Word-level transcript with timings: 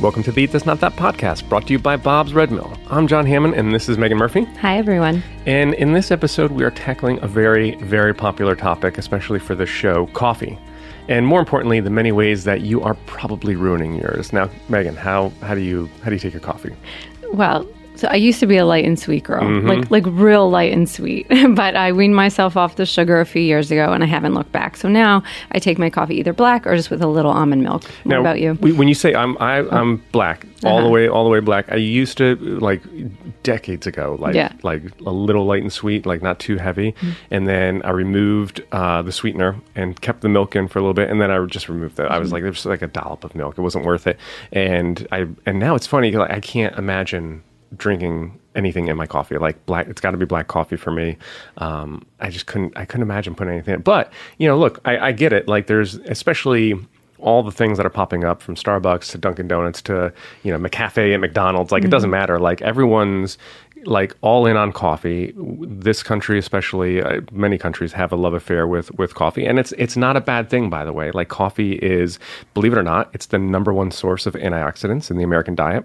Welcome 0.00 0.22
to 0.22 0.30
the 0.30 0.42
Eat 0.42 0.52
This 0.52 0.64
Not 0.64 0.78
That 0.78 0.92
podcast, 0.92 1.48
brought 1.48 1.66
to 1.66 1.72
you 1.72 1.78
by 1.80 1.96
Bob's 1.96 2.32
Red 2.32 2.52
Mill. 2.52 2.72
I'm 2.88 3.08
John 3.08 3.26
Hammond, 3.26 3.54
and 3.54 3.74
this 3.74 3.88
is 3.88 3.98
Megan 3.98 4.16
Murphy. 4.16 4.44
Hi, 4.60 4.78
everyone. 4.78 5.24
And 5.44 5.74
in 5.74 5.92
this 5.92 6.12
episode, 6.12 6.52
we 6.52 6.62
are 6.62 6.70
tackling 6.70 7.18
a 7.20 7.26
very, 7.26 7.74
very 7.78 8.14
popular 8.14 8.54
topic, 8.54 8.96
especially 8.96 9.40
for 9.40 9.56
this 9.56 9.68
show 9.68 10.06
coffee. 10.14 10.56
And 11.08 11.26
more 11.26 11.40
importantly, 11.40 11.80
the 11.80 11.90
many 11.90 12.12
ways 12.12 12.44
that 12.44 12.60
you 12.60 12.80
are 12.80 12.94
probably 13.06 13.56
ruining 13.56 13.96
yours. 13.96 14.32
Now, 14.32 14.48
Megan, 14.68 14.94
how, 14.94 15.30
how 15.40 15.56
do 15.56 15.62
you 15.62 15.90
how 16.04 16.10
do 16.10 16.14
you 16.14 16.20
take 16.20 16.32
your 16.32 16.42
coffee? 16.42 16.76
Well, 17.32 17.66
so 17.98 18.08
I 18.08 18.14
used 18.14 18.38
to 18.40 18.46
be 18.46 18.56
a 18.56 18.64
light 18.64 18.84
and 18.84 18.98
sweet 18.98 19.24
girl, 19.24 19.42
Mm-hmm. 19.42 19.66
like 19.68 19.90
like 19.90 20.04
real 20.06 20.48
light 20.48 20.72
and 20.72 20.88
sweet. 20.88 21.26
but 21.54 21.76
I 21.76 21.92
weaned 21.92 22.14
myself 22.16 22.56
off 22.56 22.76
the 22.76 22.86
sugar 22.86 23.20
a 23.20 23.26
few 23.26 23.42
years 23.42 23.70
ago, 23.70 23.92
and 23.92 24.02
I 24.02 24.06
haven't 24.06 24.34
looked 24.34 24.52
back. 24.52 24.76
So 24.76 24.88
now 24.88 25.22
I 25.52 25.58
take 25.58 25.78
my 25.78 25.90
coffee 25.90 26.16
either 26.16 26.32
black 26.32 26.66
or 26.66 26.74
just 26.76 26.90
with 26.90 27.02
a 27.02 27.06
little 27.08 27.32
almond 27.32 27.62
milk. 27.62 27.82
What 28.04 28.06
Now, 28.06 28.20
about 28.20 28.40
you? 28.40 28.54
we- 28.60 28.72
When 28.72 28.88
you 28.88 28.94
say 28.94 29.14
I'm 29.14 29.36
I, 29.38 29.58
I'm 29.78 30.02
black, 30.12 30.46
all 30.64 30.78
the 30.78 30.84
Uh-huh. 30.84 30.90
way 30.90 31.08
all 31.08 31.24
the 31.24 31.30
way 31.30 31.40
black. 31.40 31.70
I 31.72 31.76
used 31.76 32.16
to 32.18 32.36
like 32.60 32.82
decades 33.42 33.86
ago, 33.86 34.16
like 34.20 34.34
Yeah. 34.34 34.52
like 34.62 34.82
a 35.06 35.10
little 35.10 35.44
light 35.46 35.62
and 35.62 35.72
sweet, 35.72 36.06
like 36.06 36.22
not 36.22 36.38
too 36.38 36.56
heavy, 36.56 36.92
Mm-hmm. 36.92 37.10
and 37.34 37.48
then 37.48 37.82
I 37.84 37.90
removed 37.90 38.62
uh, 38.72 39.02
the 39.02 39.12
sweetener 39.12 39.56
and 39.74 40.00
kept 40.00 40.20
the 40.20 40.28
milk 40.28 40.54
in 40.56 40.68
for 40.68 40.78
a 40.78 40.82
little 40.82 40.94
bit, 40.94 41.10
and 41.10 41.20
then 41.20 41.30
I 41.30 41.44
just 41.46 41.68
removed 41.68 41.98
it. 41.98 42.02
I 42.04 42.08
Mm-hmm. 42.10 42.20
was 42.20 42.32
like, 42.32 42.42
there's 42.42 42.64
like 42.66 42.82
a 42.82 42.86
dollop 42.88 43.24
of 43.24 43.34
milk. 43.34 43.58
It 43.58 43.62
wasn't 43.62 43.84
worth 43.84 44.06
it, 44.06 44.18
and 44.52 45.06
I 45.12 45.26
and 45.46 45.58
now 45.58 45.74
it's 45.74 45.86
funny. 45.86 46.12
Like, 46.12 46.30
I 46.30 46.40
can't 46.40 46.76
imagine 46.76 47.42
drinking 47.76 48.38
anything 48.54 48.88
in 48.88 48.96
my 48.96 49.06
coffee. 49.06 49.38
Like 49.38 49.64
black 49.66 49.88
it's 49.88 50.00
got 50.00 50.12
to 50.12 50.16
be 50.16 50.26
black 50.26 50.48
coffee 50.48 50.76
for 50.76 50.90
me. 50.90 51.16
Um, 51.58 52.04
i 52.20 52.30
just 52.30 52.46
couldn't 52.46 52.76
i 52.76 52.84
couldn't 52.84 53.02
imagine 53.02 53.34
putting 53.34 53.54
anything 53.54 53.74
in. 53.74 53.80
but 53.82 54.12
you 54.38 54.48
know 54.48 54.58
look 54.58 54.80
I, 54.84 54.98
I 54.98 55.12
get 55.12 55.32
it. 55.32 55.48
Like 55.48 55.66
there's 55.66 55.94
especially 55.94 56.74
all 57.20 57.42
the 57.42 57.50
things 57.50 57.78
that 57.78 57.84
are 57.86 57.90
popping 57.90 58.22
up 58.22 58.40
from 58.40 58.54
starbucks 58.54 59.10
to 59.10 59.18
dunkin 59.18 59.48
donuts 59.48 59.82
to 59.82 60.12
you 60.44 60.52
know 60.52 60.58
mccafe 60.68 61.12
at 61.12 61.18
mcdonald's 61.18 61.72
like 61.72 61.84
it 61.84 61.90
doesn't 61.90 62.10
matter. 62.10 62.38
Like 62.38 62.62
everyone's 62.62 63.38
like 63.84 64.16
all 64.22 64.46
in 64.46 64.56
on 64.56 64.72
coffee. 64.72 65.32
This 65.36 66.02
country 66.02 66.38
especially 66.38 67.00
uh, 67.02 67.20
many 67.30 67.58
countries 67.58 67.92
have 67.92 68.12
a 68.12 68.16
love 68.16 68.34
affair 68.34 68.66
with 68.66 68.90
with 68.98 69.14
coffee. 69.14 69.46
And 69.46 69.58
it's 69.58 69.72
it's 69.72 69.96
not 69.96 70.16
a 70.16 70.20
bad 70.20 70.50
thing 70.50 70.68
by 70.70 70.84
the 70.84 70.92
way. 70.92 71.10
Like 71.12 71.28
coffee 71.28 71.74
is 71.74 72.18
believe 72.54 72.72
it 72.72 72.78
or 72.78 72.82
not 72.82 73.10
it's 73.14 73.26
the 73.26 73.38
number 73.38 73.72
one 73.72 73.90
source 73.90 74.26
of 74.26 74.34
antioxidants 74.34 75.10
in 75.10 75.16
the 75.16 75.24
american 75.24 75.54
diet 75.54 75.84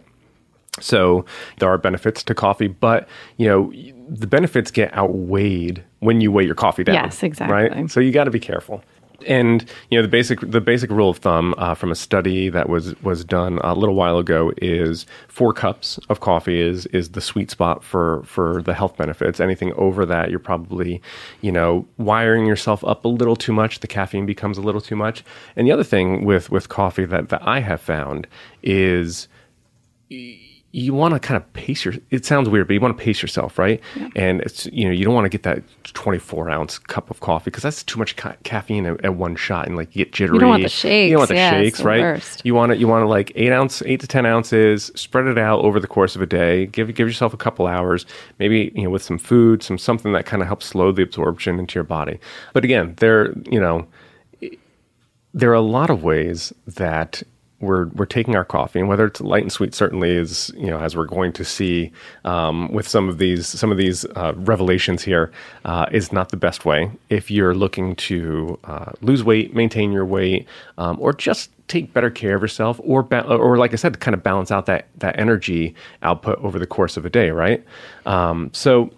so 0.80 1.26
there 1.60 1.70
are 1.70 1.78
benefits 1.78 2.24
to 2.24 2.34
coffee, 2.34 2.68
but 2.68 3.08
you 3.38 3.48
know 3.48 3.72
the 4.10 4.28
benefits 4.28 4.72
get 4.72 4.96
outweighed 4.96 5.84
when 6.00 6.22
you 6.22 6.32
weigh 6.32 6.46
your 6.46 6.56
coffee 6.56 6.84
down. 6.84 6.96
Yes, 6.96 7.24
exactly. 7.24 7.54
Right. 7.54 7.92
So 7.92 8.00
you 8.00 8.12
got 8.12 8.26
to 8.26 8.32
be 8.32 8.40
careful. 8.40 8.84
And 9.28 9.64
you 9.90 9.98
know 9.98 10.02
the 10.02 10.10
basic 10.10 10.40
the 10.42 10.60
basic 10.60 10.90
rule 10.90 11.10
of 11.10 11.18
thumb 11.18 11.54
uh, 11.58 11.76
from 11.76 11.92
a 11.92 11.96
study 11.96 12.50
that 12.50 12.68
was 12.68 13.00
was 13.04 13.24
done 13.24 13.60
a 13.60 13.74
little 13.74 13.96
while 13.96 14.18
ago 14.18 14.52
is 14.58 15.06
four 15.30 15.54
cups 15.54 15.98
of 16.10 16.20
coffee 16.20 16.60
is 16.60 16.88
is 16.88 17.10
the 17.10 17.22
sweet 17.22 17.50
spot 17.50 17.84
for 17.84 18.24
for 18.24 18.62
the 18.64 18.74
health 18.74 18.98
benefits. 18.98 19.40
Anything 19.40 19.72
over 19.74 20.06
that, 20.08 20.30
you're 20.30 20.40
probably 20.40 21.02
you 21.40 21.52
know 21.54 21.86
wiring 21.98 22.46
yourself 22.46 22.84
up 22.84 23.06
a 23.06 23.08
little 23.08 23.38
too 23.38 23.54
much. 23.54 23.80
The 23.80 23.88
caffeine 23.88 24.26
becomes 24.26 24.58
a 24.58 24.62
little 24.62 24.82
too 24.82 24.96
much. 24.96 25.24
And 25.56 25.68
the 25.68 25.72
other 25.72 25.86
thing 25.86 26.26
with 26.26 26.50
with 26.50 26.68
coffee 26.68 27.06
that 27.06 27.30
that 27.30 27.48
I 27.48 27.60
have 27.62 27.80
found 27.80 28.28
is 28.62 29.30
you 30.76 30.92
want 30.92 31.14
to 31.14 31.20
kind 31.20 31.38
of 31.38 31.54
pace 31.54 31.86
your 31.86 31.94
it 32.10 32.26
sounds 32.26 32.50
weird 32.50 32.68
but 32.68 32.74
you 32.74 32.80
want 32.82 32.98
to 32.98 33.02
pace 33.02 33.22
yourself 33.22 33.60
right 33.60 33.80
and 34.16 34.42
it's 34.42 34.66
you 34.68 34.84
know 34.86 34.92
you 34.92 35.06
don't 35.06 35.14
want 35.14 35.24
to 35.24 35.30
get 35.30 35.44
that 35.44 35.62
24 35.94 36.50
ounce 36.50 36.80
cup 36.80 37.12
of 37.12 37.20
coffee 37.20 37.46
because 37.46 37.62
that's 37.62 37.84
too 37.84 38.00
much 38.00 38.16
ca- 38.16 38.36
caffeine 38.44 38.88
at, 38.88 39.06
at 39.06 39.16
one 39.16 39.36
shot 39.36 39.68
and 39.68 39.78
like 39.78 39.96
you 39.96 40.04
get 40.04 40.12
jittery 40.12 40.36
you 40.36 40.40
don't 40.40 40.50
want 40.50 40.64
the 40.64 40.70
shakes. 40.70 41.10
you 41.10 41.12
don't 41.12 41.20
want 41.20 41.30
the 41.30 41.36
shakes. 41.36 41.54
Yeah, 41.54 41.62
shakes 41.62 41.78
the 41.78 41.84
right 41.86 42.02
worst. 42.02 42.42
you 42.44 42.56
want 42.56 42.72
it 42.72 42.80
you 42.80 42.88
want 42.88 43.04
to 43.04 43.08
like 43.08 43.32
eight 43.36 43.52
ounce 43.52 43.84
eight 43.84 44.00
to 44.00 44.08
ten 44.08 44.26
ounces 44.26 44.92
spread 44.96 45.28
it 45.28 45.38
out 45.38 45.60
over 45.64 45.80
the 45.80 45.88
course 45.88 46.16
of 46.16 46.24
a 46.24 46.26
day 46.26 46.66
give 46.66 46.88
give 46.96 47.08
yourself 47.08 47.36
a 47.36 47.38
couple 47.38 47.68
hours 47.68 48.08
maybe 48.40 48.72
you 48.74 48.84
know 48.84 48.90
with 48.90 49.04
some 49.04 49.20
food 49.20 49.62
some 49.62 49.78
something 49.78 50.12
that 50.14 50.26
kind 50.26 50.42
of 50.42 50.48
helps 50.48 50.66
slow 50.66 50.92
the 50.92 51.04
absorption 51.04 51.60
into 51.60 51.76
your 51.76 51.84
body 51.84 52.20
but 52.52 52.64
again 52.64 52.96
there 52.98 53.32
you 53.50 53.60
know 53.60 53.86
there 55.36 55.50
are 55.52 55.56
a 55.56 55.62
lot 55.62 55.90
of 55.92 56.04
ways 56.04 56.52
that 56.66 57.22
we're 57.64 57.88
we're 57.88 58.06
taking 58.06 58.36
our 58.36 58.46
coffee, 58.46 58.80
and 58.80 58.88
whether 58.88 59.06
it's 59.06 59.22
light 59.22 59.44
and 59.44 59.52
sweet, 59.52 59.74
certainly 59.74 60.12
is 60.12 60.52
you 60.56 60.68
know 60.68 60.80
as 60.80 60.96
we're 60.96 61.06
going 61.06 61.34
to 61.34 61.46
see 61.46 61.92
um, 62.26 62.72
with 62.72 62.88
some 62.88 63.10
of 63.10 63.18
these 63.18 63.48
some 63.48 63.72
of 63.72 63.78
these 63.78 64.06
uh, 64.16 64.34
revelations 64.36 65.04
here, 65.04 65.32
uh, 65.66 65.86
is 65.92 66.12
not 66.12 66.30
the 66.30 66.38
best 66.38 66.66
way 66.66 66.92
if 67.10 67.32
you're 67.32 67.56
looking 67.56 67.96
to 67.96 68.60
uh, 68.66 68.92
lose 69.02 69.24
weight, 69.24 69.56
maintain 69.56 69.92
your 69.92 70.06
weight, 70.06 70.48
um, 70.78 70.98
or 71.00 71.14
just 71.14 71.50
take 71.68 71.94
better 71.94 72.10
care 72.10 72.36
of 72.36 72.42
yourself, 72.42 72.80
or 72.84 73.04
ba- 73.04 73.26
or 73.26 73.58
like 73.58 73.74
I 73.74 73.78
said, 73.78 74.00
kind 74.00 74.14
of 74.14 74.22
balance 74.24 74.52
out 74.52 74.66
that 74.68 74.88
that 74.98 75.18
energy 75.18 75.76
output 76.02 76.38
over 76.40 76.60
the 76.60 76.68
course 76.68 76.98
of 76.98 77.06
a 77.06 77.10
day, 77.10 77.32
right? 77.32 77.64
Um, 78.06 78.50
so 78.54 78.92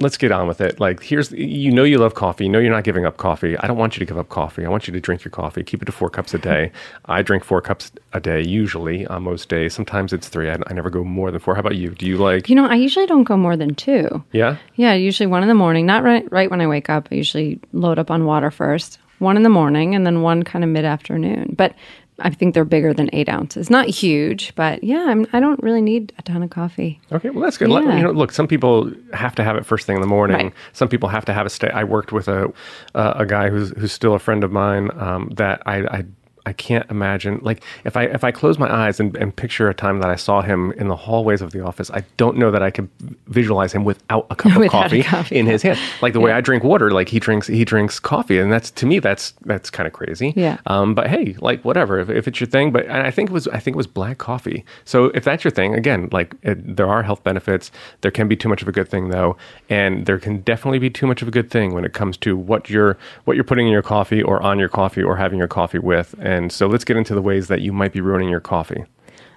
let's 0.00 0.16
get 0.16 0.32
on 0.32 0.48
with 0.48 0.60
it. 0.60 0.80
Like, 0.80 1.02
here's 1.02 1.30
you 1.32 1.70
know 1.70 1.84
you 1.84 1.98
love 1.98 2.14
coffee. 2.14 2.44
You 2.44 2.50
know 2.50 2.58
you're 2.58 2.72
not 2.72 2.84
giving 2.84 3.04
up 3.04 3.16
coffee. 3.16 3.56
I 3.58 3.66
don't 3.66 3.76
want 3.76 3.96
you 3.96 4.00
to 4.00 4.06
give 4.06 4.18
up 4.18 4.28
coffee. 4.28 4.64
I 4.64 4.68
want 4.68 4.86
you 4.86 4.92
to 4.92 5.00
drink 5.00 5.24
your 5.24 5.30
coffee. 5.30 5.62
Keep 5.62 5.82
it 5.82 5.84
to 5.86 5.92
four 5.92 6.10
cups 6.10 6.34
a 6.34 6.38
day. 6.38 6.72
I 7.06 7.22
drink 7.22 7.44
four 7.44 7.60
cups 7.60 7.92
a 8.12 8.20
day 8.20 8.42
usually 8.42 9.06
on 9.06 9.22
most 9.22 9.48
days. 9.48 9.74
Sometimes 9.74 10.12
it's 10.12 10.28
three. 10.28 10.50
I, 10.50 10.56
I 10.66 10.72
never 10.72 10.90
go 10.90 11.04
more 11.04 11.30
than 11.30 11.40
four. 11.40 11.54
How 11.54 11.60
about 11.60 11.76
you? 11.76 11.90
Do 11.90 12.06
you 12.06 12.16
like? 12.16 12.48
You 12.48 12.56
know, 12.56 12.66
I 12.66 12.74
usually 12.74 13.06
don't 13.06 13.24
go 13.24 13.36
more 13.36 13.56
than 13.56 13.74
two. 13.74 14.24
yeah. 14.32 14.56
Yeah, 14.76 14.94
usually 14.94 15.26
one 15.26 15.42
in 15.42 15.48
the 15.48 15.54
morning, 15.54 15.84
not 15.84 16.02
right, 16.02 16.30
right 16.32 16.50
when 16.50 16.60
I 16.60 16.66
wake 16.66 16.88
up. 16.88 17.08
I 17.12 17.16
usually 17.16 17.60
load 17.72 17.98
up 17.98 18.10
on 18.10 18.24
water 18.24 18.50
first, 18.50 18.98
one 19.18 19.36
in 19.36 19.42
the 19.42 19.50
morning, 19.50 19.94
and 19.94 20.06
then 20.06 20.22
one 20.22 20.42
kind 20.42 20.64
of 20.64 20.70
mid 20.70 20.84
afternoon. 20.86 21.54
But 21.56 21.74
I 22.20 22.30
think 22.30 22.54
they're 22.54 22.64
bigger 22.64 22.92
than 22.94 23.10
eight 23.12 23.28
ounces. 23.28 23.70
Not 23.70 23.88
huge, 23.88 24.54
but 24.54 24.82
yeah, 24.84 25.06
I'm, 25.08 25.26
I 25.32 25.40
don't 25.40 25.62
really 25.62 25.80
need 25.82 26.12
a 26.18 26.22
ton 26.22 26.42
of 26.42 26.50
coffee. 26.50 27.00
Okay, 27.12 27.30
well 27.30 27.42
that's 27.42 27.58
good. 27.58 27.68
Let- 27.68 27.84
You 27.84 28.02
know, 28.04 28.10
look, 28.12 28.32
some 28.32 28.46
people 28.46 28.92
have 29.12 29.34
to 29.36 29.44
have 29.44 29.56
it 29.56 29.64
first 29.66 29.86
thing 29.86 29.96
in 29.96 30.02
the 30.02 30.08
morning. 30.08 30.36
Right. 30.36 30.54
Some 30.72 30.88
people 30.88 31.08
have 31.08 31.24
to 31.26 31.32
have 31.32 31.46
a 31.46 31.50
stay. 31.50 31.70
I 31.70 31.84
worked 31.84 32.12
with 32.12 32.28
a 32.28 32.52
uh, 32.94 33.14
a 33.16 33.26
guy 33.26 33.48
who's 33.50 33.70
who's 33.78 33.92
still 33.92 34.14
a 34.14 34.18
friend 34.18 34.44
of 34.44 34.52
mine 34.52 34.90
um, 34.98 35.30
that 35.36 35.62
I. 35.66 35.76
I 35.98 36.04
I 36.46 36.52
can't 36.52 36.90
imagine 36.90 37.40
like 37.42 37.62
if 37.84 37.96
I 37.96 38.04
if 38.04 38.24
I 38.24 38.30
close 38.30 38.58
my 38.58 38.72
eyes 38.72 38.98
and, 39.00 39.16
and 39.16 39.34
picture 39.34 39.68
a 39.68 39.74
time 39.74 40.00
that 40.00 40.10
I 40.10 40.16
saw 40.16 40.40
him 40.42 40.72
in 40.72 40.88
the 40.88 40.96
hallways 40.96 41.42
of 41.42 41.52
the 41.52 41.64
office, 41.64 41.90
I 41.90 42.04
don't 42.16 42.36
know 42.38 42.50
that 42.50 42.62
I 42.62 42.70
could 42.70 42.88
visualize 43.26 43.72
him 43.72 43.84
without 43.84 44.26
a 44.30 44.36
cup 44.36 44.52
of 44.56 44.58
Without 44.58 44.70
coffee, 44.84 45.02
coffee. 45.02 45.36
in 45.36 45.46
his 45.46 45.62
hand. 45.62 45.78
Like 46.02 46.12
the 46.12 46.20
way 46.20 46.32
I 46.32 46.40
drink 46.40 46.64
water, 46.64 46.90
like 46.90 47.08
he 47.08 47.18
drinks 47.20 47.46
he 47.46 47.64
drinks 47.64 48.00
coffee, 48.00 48.38
and 48.38 48.50
that's 48.52 48.70
to 48.72 48.86
me 48.86 48.98
that's 49.00 49.32
that's 49.44 49.70
kind 49.70 49.86
of 49.86 49.92
crazy. 49.92 50.32
Yeah. 50.36 50.58
Um, 50.66 50.94
but 50.94 51.08
hey, 51.08 51.36
like 51.40 51.64
whatever, 51.64 51.98
if, 52.00 52.08
if 52.08 52.26
it's 52.26 52.40
your 52.40 52.48
thing. 52.48 52.72
But 52.72 52.86
and 52.86 53.02
I 53.06 53.10
think 53.10 53.30
it 53.30 53.32
was 53.32 53.46
I 53.48 53.58
think 53.58 53.74
it 53.74 53.78
was 53.78 53.86
black 53.86 54.18
coffee. 54.18 54.64
So 54.84 55.06
if 55.14 55.24
that's 55.24 55.44
your 55.44 55.50
thing, 55.50 55.74
again, 55.74 56.08
like 56.12 56.34
it, 56.42 56.76
there 56.76 56.88
are 56.88 57.02
health 57.02 57.22
benefits. 57.22 57.70
There 58.00 58.10
can 58.10 58.28
be 58.28 58.36
too 58.36 58.48
much 58.48 58.62
of 58.62 58.68
a 58.68 58.72
good 58.72 58.88
thing 58.88 59.10
though, 59.10 59.36
and 59.68 60.06
there 60.06 60.18
can 60.18 60.40
definitely 60.40 60.78
be 60.78 60.90
too 60.90 61.06
much 61.06 61.22
of 61.22 61.28
a 61.28 61.30
good 61.30 61.50
thing 61.50 61.74
when 61.74 61.84
it 61.84 61.92
comes 61.92 62.16
to 62.18 62.36
what 62.36 62.70
you're 62.70 62.96
what 63.24 63.34
you're 63.36 63.44
putting 63.44 63.66
in 63.66 63.72
your 63.72 63.82
coffee 63.82 64.22
or 64.22 64.42
on 64.42 64.58
your 64.58 64.68
coffee 64.70 65.02
or 65.02 65.16
having 65.16 65.38
your 65.38 65.48
coffee 65.48 65.78
with. 65.78 66.14
And 66.18 66.29
so 66.52 66.66
let's 66.66 66.84
get 66.84 66.96
into 66.96 67.14
the 67.14 67.22
ways 67.22 67.48
that 67.48 67.60
you 67.60 67.72
might 67.72 67.92
be 67.92 68.00
ruining 68.00 68.28
your 68.28 68.40
coffee. 68.40 68.84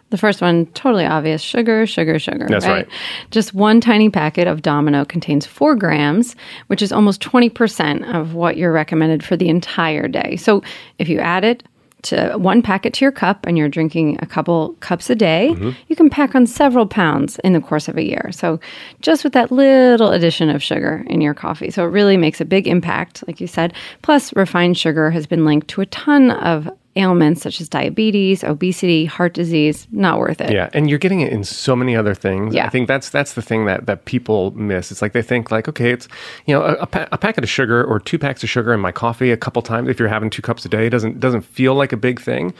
The 0.09 0.17
first 0.17 0.41
one, 0.41 0.67
totally 0.73 1.05
obvious 1.05 1.41
sugar, 1.41 1.87
sugar, 1.87 2.19
sugar. 2.19 2.45
That's 2.47 2.67
right. 2.67 2.87
Just 3.31 3.55
one 3.55 3.81
tiny 3.81 4.11
packet 4.11 4.47
of 4.47 4.61
Domino 4.61 5.05
contains 5.05 5.45
four 5.47 5.75
grams, 5.75 6.35
which 6.67 6.83
is 6.83 6.91
almost 6.91 7.19
20% 7.21 8.13
of 8.13 8.35
what 8.35 8.55
you're 8.55 8.71
recommended 8.71 9.23
for 9.23 9.35
the 9.35 9.49
entire 9.49 10.07
day. 10.07 10.35
So 10.35 10.61
if 10.99 11.09
you 11.09 11.17
add 11.19 11.43
it 11.43 11.63
to 12.03 12.33
one 12.37 12.61
packet 12.61 12.93
to 12.93 13.05
your 13.05 13.11
cup 13.13 13.45
and 13.47 13.57
you're 13.57 13.69
drinking 13.69 14.19
a 14.21 14.25
couple 14.27 14.75
cups 14.81 15.09
a 15.09 15.15
day, 15.15 15.51
Mm-hmm. 15.55 15.69
you 15.87 15.95
can 15.95 16.09
pack 16.11 16.35
on 16.35 16.45
several 16.45 16.85
pounds 16.85 17.39
in 17.45 17.53
the 17.53 17.61
course 17.61 17.87
of 17.87 17.97
a 17.97 18.03
year. 18.03 18.29
So 18.33 18.59
just 19.01 19.23
with 19.23 19.33
that 19.33 19.51
little 19.51 20.11
addition 20.11 20.49
of 20.49 20.61
sugar 20.61 21.03
in 21.07 21.21
your 21.21 21.33
coffee. 21.33 21.71
So 21.71 21.83
it 21.85 21.87
really 21.87 22.17
makes 22.17 22.39
a 22.41 22.45
big 22.45 22.67
impact, 22.67 23.23
like 23.25 23.39
you 23.41 23.47
said. 23.47 23.73
Plus, 24.03 24.35
refined 24.35 24.77
sugar 24.77 25.09
has 25.11 25.25
been 25.25 25.43
linked 25.45 25.69
to 25.69 25.81
a 25.81 25.85
ton 25.87 26.29
of 26.31 26.69
ailments 26.95 27.41
such 27.41 27.59
as 27.59 27.67
diabetes, 27.69 28.43
obesity, 28.43 29.05
heart 29.05 29.33
disease. 29.33 29.87
Not 29.91 30.19
worth 30.19 30.41
it. 30.41 30.51
Yeah, 30.51 30.69
and 30.73 30.89
you're 30.89 30.99
getting 30.99 31.21
it 31.21 31.31
in 31.31 31.43
so 31.43 31.75
many 31.75 31.95
other 31.95 32.13
things. 32.13 32.53
Yeah. 32.53 32.65
I 32.65 32.69
think 32.69 32.87
that's 32.87 33.09
that's 33.09 33.33
the 33.33 33.41
thing 33.41 33.65
that 33.65 33.85
that 33.85 34.05
people 34.05 34.51
miss. 34.51 34.91
It's 34.91 35.01
like 35.01 35.13
they 35.13 35.21
think 35.21 35.51
like, 35.51 35.67
okay, 35.67 35.91
it's 35.91 36.07
you 36.45 36.53
know 36.53 36.63
a, 36.63 36.73
a, 36.73 36.85
pa- 36.85 37.07
a 37.11 37.17
packet 37.17 37.43
of 37.43 37.49
sugar 37.49 37.83
or 37.83 37.99
two 37.99 38.19
packs 38.19 38.43
of 38.43 38.49
sugar 38.49 38.73
in 38.73 38.79
my 38.79 38.91
coffee 38.91 39.31
a 39.31 39.37
couple 39.37 39.61
times. 39.61 39.89
If 39.89 39.99
you're 39.99 40.09
having 40.09 40.29
two 40.29 40.41
cups 40.41 40.65
a 40.65 40.69
day, 40.69 40.89
doesn't 40.89 41.19
doesn't 41.19 41.41
feel 41.41 41.75
like 41.75 41.91
a 41.93 41.97
big 41.97 42.21
thing. 42.21 42.53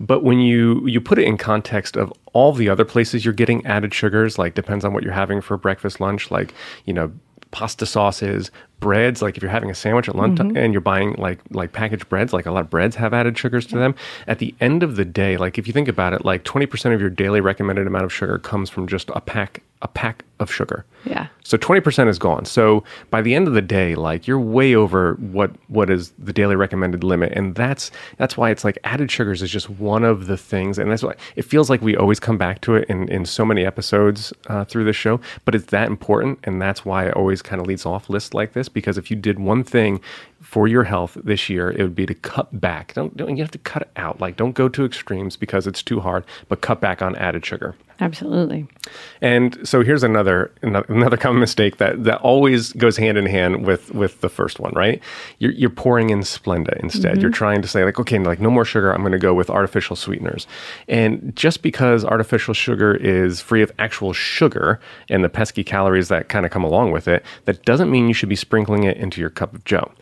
But 0.00 0.24
when 0.24 0.40
you 0.40 0.86
you 0.86 1.00
put 1.00 1.18
it 1.18 1.24
in 1.24 1.36
context 1.36 1.96
of 1.96 2.12
all 2.32 2.52
the 2.52 2.68
other 2.68 2.84
places 2.84 3.24
you're 3.24 3.34
getting 3.34 3.64
added 3.66 3.94
sugars, 3.94 4.38
like 4.38 4.54
depends 4.54 4.84
on 4.84 4.92
what 4.92 5.02
you're 5.02 5.12
having 5.12 5.40
for 5.40 5.56
breakfast, 5.56 6.00
lunch, 6.00 6.30
like 6.30 6.52
you 6.84 6.92
know 6.92 7.12
pasta 7.50 7.86
sauces, 7.86 8.50
breads, 8.84 9.22
like 9.22 9.36
if 9.38 9.42
you're 9.42 9.50
having 9.58 9.70
a 9.70 9.74
sandwich 9.74 10.08
at 10.10 10.14
lunch 10.14 10.38
Mm-hmm. 10.38 10.56
and 10.56 10.74
you're 10.74 10.80
buying 10.92 11.14
like 11.26 11.38
like 11.50 11.72
packaged 11.72 12.06
breads, 12.08 12.32
like 12.32 12.44
a 12.46 12.50
lot 12.52 12.60
of 12.60 12.70
breads 12.70 12.96
have 12.96 13.14
added 13.14 13.36
sugars 13.38 13.66
to 13.68 13.76
them. 13.78 13.94
At 14.26 14.38
the 14.40 14.54
end 14.60 14.82
of 14.82 14.96
the 14.96 15.04
day, 15.04 15.36
like 15.38 15.58
if 15.58 15.66
you 15.66 15.72
think 15.72 15.88
about 15.88 16.12
it, 16.12 16.24
like 16.24 16.44
20% 16.44 16.94
of 16.94 17.00
your 17.00 17.10
daily 17.10 17.40
recommended 17.40 17.86
amount 17.86 18.04
of 18.04 18.12
sugar 18.12 18.38
comes 18.38 18.68
from 18.70 18.86
just 18.86 19.08
a 19.14 19.20
pack 19.20 19.62
a 19.84 19.88
pack 19.88 20.24
of 20.40 20.50
sugar. 20.50 20.84
Yeah. 21.04 21.28
So 21.44 21.58
20% 21.58 22.08
is 22.08 22.18
gone. 22.18 22.46
So 22.46 22.82
by 23.10 23.20
the 23.20 23.34
end 23.34 23.46
of 23.46 23.52
the 23.54 23.62
day, 23.62 23.94
like 23.94 24.26
you're 24.26 24.40
way 24.40 24.74
over 24.74 25.14
what 25.14 25.52
what 25.68 25.90
is 25.90 26.12
the 26.18 26.32
daily 26.32 26.56
recommended 26.56 27.04
limit. 27.04 27.32
And 27.34 27.54
that's 27.54 27.90
that's 28.16 28.36
why 28.36 28.50
it's 28.50 28.64
like 28.64 28.78
added 28.82 29.10
sugars 29.10 29.42
is 29.42 29.50
just 29.50 29.68
one 29.68 30.02
of 30.02 30.26
the 30.26 30.38
things. 30.38 30.78
And 30.78 30.90
that's 30.90 31.02
why 31.02 31.14
it 31.36 31.44
feels 31.44 31.68
like 31.68 31.82
we 31.82 31.96
always 31.96 32.18
come 32.18 32.38
back 32.38 32.62
to 32.62 32.74
it 32.74 32.88
in, 32.88 33.08
in 33.10 33.26
so 33.26 33.44
many 33.44 33.64
episodes 33.64 34.32
uh, 34.46 34.64
through 34.64 34.84
this 34.84 34.96
show. 34.96 35.20
But 35.44 35.54
it's 35.54 35.66
that 35.66 35.88
important. 35.88 36.38
And 36.44 36.60
that's 36.60 36.84
why 36.84 37.06
it 37.06 37.14
always 37.14 37.42
kind 37.42 37.60
of 37.60 37.66
leads 37.66 37.84
off 37.84 38.08
lists 38.08 38.32
like 38.32 38.54
this. 38.54 38.70
Because 38.70 38.96
if 38.96 39.10
you 39.10 39.16
did 39.16 39.38
one 39.38 39.62
thing 39.62 40.00
for 40.40 40.66
your 40.66 40.84
health 40.84 41.18
this 41.22 41.50
year, 41.50 41.70
it 41.70 41.82
would 41.82 41.94
be 41.94 42.06
to 42.06 42.14
cut 42.14 42.58
back. 42.58 42.94
Don't, 42.94 43.14
don't 43.16 43.36
you 43.36 43.42
have 43.42 43.50
to 43.52 43.58
cut 43.58 43.82
it 43.82 43.90
out. 43.96 44.20
Like 44.20 44.36
don't 44.36 44.52
go 44.52 44.70
to 44.70 44.84
extremes 44.84 45.36
because 45.36 45.66
it's 45.66 45.82
too 45.82 46.00
hard, 46.00 46.24
but 46.48 46.62
cut 46.62 46.80
back 46.80 47.02
on 47.02 47.14
added 47.16 47.44
sugar. 47.44 47.74
Absolutely. 48.00 48.66
And 49.20 49.56
so 49.66 49.82
here's 49.82 50.02
another 50.02 50.52
another 50.62 51.16
common 51.24 51.40
mistake 51.40 51.76
that, 51.76 52.04
that 52.04 52.20
always 52.20 52.72
goes 52.72 52.96
hand 52.96 53.16
in 53.16 53.26
hand 53.26 53.64
with 53.64 53.94
with 53.94 54.20
the 54.20 54.28
first 54.28 54.58
one, 54.58 54.72
right? 54.74 55.00
You're, 55.38 55.52
you're 55.52 55.70
pouring 55.70 56.10
in 56.10 56.20
Splenda 56.20 56.76
instead. 56.82 57.20
You're 57.22 57.30
mm-hmm. 57.30 57.36
trying 57.36 57.62
to 57.62 57.68
say 57.68 57.84
like, 57.84 58.00
okay, 58.00 58.18
like 58.18 58.40
no 58.40 58.50
more 58.50 58.64
sugar. 58.64 58.92
I'm 58.92 59.02
going 59.02 59.12
to 59.12 59.18
go 59.18 59.32
with 59.32 59.48
artificial 59.48 59.94
sweeteners. 59.94 60.46
And 60.88 61.34
just 61.36 61.62
because 61.62 62.04
artificial 62.04 62.52
sugar 62.54 62.94
is 62.94 63.40
free 63.40 63.62
of 63.62 63.70
actual 63.78 64.12
sugar 64.12 64.80
and 65.08 65.22
the 65.22 65.28
pesky 65.28 65.62
calories 65.62 66.08
that 66.08 66.28
kind 66.28 66.44
of 66.44 66.50
come 66.50 66.64
along 66.64 66.90
with 66.90 67.06
it, 67.06 67.24
that 67.44 67.64
doesn't 67.64 67.90
mean 67.90 68.08
you 68.08 68.14
should 68.14 68.28
be 68.28 68.36
sprinkling 68.36 68.84
it 68.84 68.96
into 68.96 69.20
your 69.20 69.30
cup 69.30 69.54
of 69.54 69.64
Joe. 69.64 69.92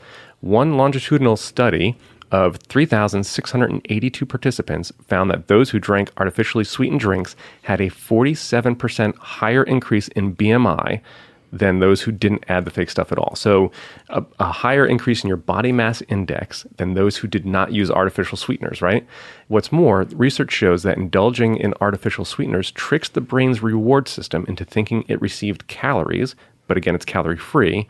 One 0.40 0.76
longitudinal 0.76 1.36
study 1.36 1.96
of 2.32 2.56
3,682 2.56 4.26
participants 4.26 4.90
found 5.06 5.31
that 5.31 5.49
those 5.49 5.70
who 5.70 5.79
drank 5.79 6.11
artificially 6.17 6.64
sweetened 6.64 7.00
drinks 7.00 7.37
had 7.62 7.81
a 7.81 7.90
47% 7.90 9.14
higher 9.17 9.62
increase 9.62 10.08
in 10.08 10.34
BMI 10.34 11.00
than 11.52 11.81
those 11.81 12.00
who 12.00 12.11
didn't 12.11 12.44
add 12.49 12.64
the 12.64 12.70
fake 12.70 12.88
stuff 12.88 13.12
at 13.12 13.19
all. 13.19 13.37
So, 13.37 13.70
a, 14.08 14.25
a 14.40 14.50
higher 14.50 14.87
increase 14.87 15.23
in 15.23 15.29
your 15.29 15.37
body 15.37 15.70
mass 15.70 16.02
index 16.08 16.67
than 16.79 16.94
those 16.94 17.19
who 17.19 17.29
did 17.29 17.44
not 17.44 17.73
use 17.73 17.90
artificial 17.90 18.38
sweeteners, 18.38 18.81
right? 18.81 19.06
What's 19.49 19.70
more, 19.70 20.05
research 20.14 20.50
shows 20.50 20.82
that 20.85 20.96
indulging 20.96 21.56
in 21.56 21.75
artificial 21.82 22.25
sweeteners 22.25 22.70
tricks 22.70 23.11
the 23.11 23.20
brain's 23.20 23.62
reward 23.62 24.08
system 24.08 24.46
into 24.49 24.64
thinking 24.64 25.05
it 25.08 25.20
received 25.20 25.67
calories, 25.67 26.35
but 26.69 26.78
again, 26.78 26.94
it's 26.94 27.05
calorie 27.05 27.37
free. 27.37 27.87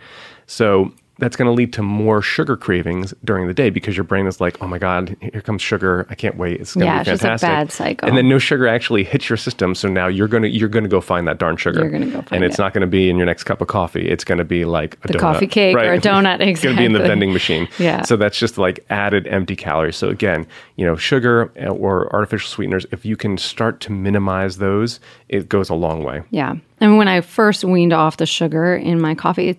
So, 0.46 0.92
that's 1.18 1.36
going 1.36 1.46
to 1.46 1.52
lead 1.52 1.72
to 1.74 1.82
more 1.82 2.22
sugar 2.22 2.56
cravings 2.56 3.14
during 3.24 3.46
the 3.46 3.54
day 3.54 3.70
because 3.70 3.96
your 3.96 4.02
brain 4.04 4.26
is 4.26 4.40
like, 4.40 4.60
oh 4.62 4.66
my 4.66 4.78
God, 4.78 5.14
here 5.20 5.40
comes 5.42 5.60
sugar. 5.62 6.06
I 6.10 6.14
can't 6.14 6.36
wait. 6.36 6.60
It's 6.60 6.74
going 6.74 6.80
to 6.80 6.86
Yeah, 6.86 7.04
be 7.04 7.10
it's 7.12 7.22
just 7.22 7.42
a 7.44 7.46
bad 7.46 7.70
cycle. 7.70 8.08
And 8.08 8.16
then 8.16 8.28
no 8.28 8.38
sugar 8.38 8.66
actually 8.66 9.04
hits 9.04 9.28
your 9.28 9.36
system. 9.36 9.74
So 9.74 9.88
now 9.88 10.06
you're 10.08 10.26
going 10.26 10.42
to, 10.42 10.48
you're 10.48 10.68
going 10.70 10.84
to 10.84 10.88
go 10.88 11.00
find 11.00 11.28
that 11.28 11.38
darn 11.38 11.56
sugar. 11.56 11.80
You're 11.80 11.90
gonna 11.90 12.06
go 12.06 12.22
find 12.22 12.32
And 12.32 12.44
it's 12.44 12.58
it. 12.58 12.62
not 12.62 12.72
going 12.72 12.80
to 12.80 12.86
be 12.86 13.10
in 13.10 13.16
your 13.18 13.26
next 13.26 13.44
cup 13.44 13.60
of 13.60 13.68
coffee. 13.68 14.08
It's 14.08 14.24
going 14.24 14.38
to 14.38 14.44
be 14.44 14.64
like 14.64 14.96
a 15.04 15.08
The 15.08 15.14
donut, 15.14 15.20
coffee 15.20 15.46
cake 15.46 15.76
or 15.76 15.92
a 15.92 15.98
donut, 16.00 16.40
it's 16.46 16.62
going 16.62 16.74
to 16.74 16.80
be 16.80 16.86
in 16.86 16.92
the 16.92 16.98
vending 17.00 17.32
machine. 17.32 17.68
Yeah. 17.78 18.02
So 18.02 18.16
that's 18.16 18.38
just 18.38 18.58
like 18.58 18.84
added 18.90 19.26
empty 19.26 19.56
calories. 19.56 19.96
So 19.96 20.08
again, 20.08 20.46
you 20.76 20.86
know, 20.86 20.96
sugar 20.96 21.52
uh, 21.60 21.68
or 21.68 22.12
artificial 22.14 22.48
sweeteners, 22.48 22.86
if 22.92 23.04
you 23.04 23.16
can 23.16 23.36
start 23.38 23.80
to 23.80 23.92
minimize 23.92 24.58
those, 24.58 25.00
it 25.28 25.48
goes 25.48 25.68
a 25.68 25.74
long 25.74 26.04
way. 26.04 26.22
Yeah. 26.30 26.56
And 26.82 26.98
when 26.98 27.08
I 27.08 27.20
first 27.22 27.64
weaned 27.64 27.92
off 27.92 28.16
the 28.16 28.26
sugar 28.26 28.74
in 28.74 29.00
my 29.00 29.14
coffee, 29.14 29.56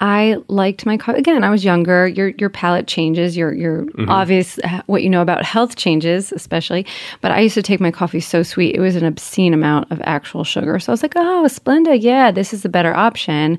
I 0.00 0.38
liked 0.48 0.86
my 0.86 0.96
coffee. 0.96 1.18
Again, 1.18 1.44
I 1.44 1.50
was 1.50 1.64
younger. 1.64 2.08
Your 2.08 2.28
your 2.30 2.50
palate 2.50 2.88
changes. 2.88 3.36
Your 3.36 3.52
your 3.52 3.84
Mm-hmm. 3.84 4.10
obvious 4.10 4.58
what 4.86 5.02
you 5.04 5.10
know 5.10 5.22
about 5.22 5.44
health 5.44 5.76
changes, 5.76 6.32
especially. 6.32 6.84
But 7.20 7.30
I 7.32 7.40
used 7.40 7.54
to 7.54 7.62
take 7.62 7.80
my 7.80 7.90
coffee 7.92 8.18
so 8.18 8.42
sweet; 8.42 8.74
it 8.74 8.80
was 8.80 8.96
an 8.96 9.04
obscene 9.04 9.54
amount 9.54 9.92
of 9.92 10.00
actual 10.02 10.42
sugar. 10.42 10.80
So 10.80 10.90
I 10.90 10.94
was 10.94 11.02
like, 11.02 11.12
"Oh, 11.16 11.44
Splenda, 11.48 11.96
yeah, 12.00 12.32
this 12.32 12.52
is 12.52 12.62
the 12.62 12.68
better 12.68 12.92
option," 12.94 13.58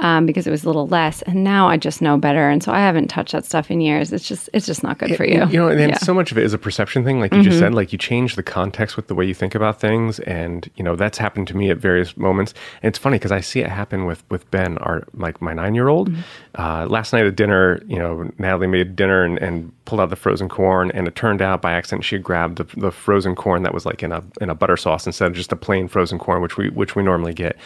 um, 0.00 0.26
because 0.26 0.46
it 0.46 0.50
was 0.50 0.64
a 0.64 0.66
little 0.66 0.88
less. 0.88 1.22
And 1.22 1.44
now 1.44 1.68
I 1.68 1.76
just 1.76 2.02
know 2.02 2.16
better, 2.16 2.48
and 2.48 2.62
so 2.64 2.72
I 2.72 2.80
haven't 2.80 3.08
touched 3.08 3.32
that 3.32 3.44
stuff 3.44 3.70
in 3.70 3.80
years. 3.80 4.12
It's 4.12 4.26
just 4.26 4.48
it's 4.52 4.66
just 4.66 4.82
not 4.82 4.98
good 4.98 5.14
for 5.16 5.24
you. 5.24 5.46
You 5.46 5.58
know, 5.60 5.68
and 5.68 5.78
Yeah. 5.78 5.98
so 5.98 6.12
much 6.14 6.32
of 6.32 6.38
it 6.38 6.44
is 6.44 6.52
a 6.54 6.58
perception 6.58 7.04
thing, 7.04 7.20
like 7.20 7.32
you 7.32 7.42
just 7.44 7.58
said. 7.60 7.74
Like 7.74 7.92
you 7.92 7.98
change 7.98 8.34
the 8.34 8.42
context 8.42 8.96
with 8.96 9.06
the 9.06 9.14
way 9.14 9.24
you 9.24 9.34
think 9.34 9.54
about 9.54 9.78
things, 9.80 10.18
and 10.20 10.68
you 10.74 10.82
know 10.82 10.96
that's 10.96 11.18
happened 11.18 11.46
to 11.48 11.56
me 11.56 11.70
at 11.70 11.76
various 11.76 12.16
moments. 12.16 12.45
And 12.82 12.88
it's 12.88 12.98
funny 12.98 13.16
because 13.16 13.32
I 13.32 13.40
see 13.40 13.60
it 13.60 13.68
happen 13.68 14.04
with 14.04 14.22
with 14.30 14.50
Ben, 14.50 14.78
our 14.78 15.04
like 15.14 15.40
my 15.40 15.52
nine 15.52 15.74
year 15.74 15.88
old. 15.88 16.10
Uh, 16.56 16.86
last 16.86 17.12
night 17.12 17.26
at 17.26 17.36
dinner, 17.36 17.82
you 17.86 17.98
know, 17.98 18.30
Natalie 18.38 18.66
made 18.66 18.96
dinner 18.96 19.24
and, 19.24 19.38
and 19.38 19.72
pulled 19.84 20.00
out 20.00 20.10
the 20.10 20.16
frozen 20.16 20.48
corn, 20.48 20.90
and 20.92 21.06
it 21.06 21.14
turned 21.14 21.42
out 21.42 21.62
by 21.62 21.72
accident 21.72 22.04
she 22.04 22.16
had 22.16 22.22
grabbed 22.22 22.58
the, 22.58 22.80
the 22.80 22.90
frozen 22.90 23.34
corn 23.34 23.62
that 23.62 23.74
was 23.74 23.86
like 23.86 24.02
in 24.02 24.12
a 24.12 24.22
in 24.40 24.50
a 24.50 24.54
butter 24.54 24.76
sauce 24.76 25.06
instead 25.06 25.26
of 25.26 25.34
just 25.34 25.52
a 25.52 25.56
plain 25.56 25.88
frozen 25.88 26.18
corn, 26.18 26.42
which 26.42 26.56
we 26.56 26.68
which 26.70 26.96
we 26.96 27.02
normally 27.02 27.34
get, 27.34 27.56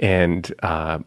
and. 0.00 0.52
Uh, 0.62 0.98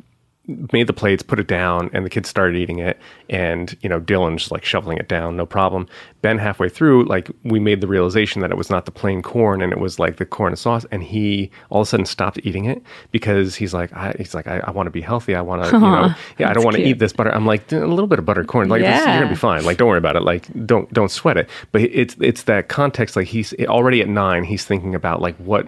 made 0.72 0.88
the 0.88 0.94
plates, 0.94 1.24
put 1.24 1.40
it 1.40 1.48
down, 1.48 1.90
and 1.94 2.06
the 2.06 2.10
kids 2.10 2.30
started 2.30 2.56
eating 2.56 2.80
it. 2.80 3.00
And 3.30 3.76
you 3.82 3.90
know, 3.90 4.00
Dylan's 4.00 4.52
like 4.52 4.66
shoveling 4.66 4.98
it 4.98 5.08
down, 5.08 5.38
no 5.38 5.46
problem. 5.46 5.88
Ben 6.22 6.38
halfway 6.38 6.70
through, 6.70 7.06
like 7.06 7.30
we 7.44 7.60
made 7.60 7.82
the 7.82 7.88
realization 7.88 8.42
that 8.42 8.52
it 8.52 8.58
was 8.58 8.70
not 8.70 8.86
the 8.86 8.92
plain 8.92 9.22
corn, 9.22 9.62
and 9.62 9.72
it 9.72 9.80
was 9.80 10.00
like 10.00 10.18
the 10.18 10.26
corn 10.26 10.52
and 10.52 10.60
sauce. 10.60 10.86
And 10.92 11.04
he 11.04 11.52
all 11.70 11.82
of 11.82 11.88
a 11.88 11.90
sudden 11.90 12.06
stopped 12.06 12.40
eating 12.44 12.66
it 12.66 12.82
because 13.12 13.56
he's 13.56 13.74
like, 13.74 13.94
I, 13.94 14.14
he's 14.18 14.34
like, 14.34 14.48
I, 14.48 14.60
I 14.60 14.72
want 14.72 14.88
to 14.88 14.92
be 14.92 15.02
healthy. 15.02 15.36
I 15.36 15.42
want 15.42 15.64
to, 15.64 15.72
you 15.72 15.80
know, 15.80 16.14
yeah, 16.38 16.50
I 16.50 16.54
don't 16.54 16.64
want 16.64 16.76
to 16.76 16.84
eat 16.84 17.00
this 17.00 17.14
butter. 17.14 17.34
I'm 17.34 17.46
like, 17.46 17.72
a 17.72 17.78
little 17.78 18.08
bit 18.08 18.20
of 18.20 18.26
buttered 18.26 18.48
corn, 18.48 18.70
like 18.70 18.82
this, 18.82 18.98
you're 18.98 19.06
gonna 19.06 19.30
be 19.30 19.36
fine. 19.36 19.64
Like, 19.64 19.78
don't 19.78 19.88
worry 19.88 19.98
about 19.98 20.16
it. 20.16 20.24
Like, 20.24 20.48
don't 20.66 20.92
don't 20.94 21.12
sweat 21.12 21.38
it. 21.38 21.50
But 21.72 21.82
it's 21.82 22.16
it's 22.20 22.44
that 22.44 22.70
context. 22.70 23.16
Like 23.16 23.28
he's 23.28 23.54
already 23.66 24.02
at 24.02 24.10
nine. 24.10 24.44
He's 24.44 24.66
thinking 24.66 24.96
about 24.96 25.22
like 25.22 25.36
what 25.38 25.68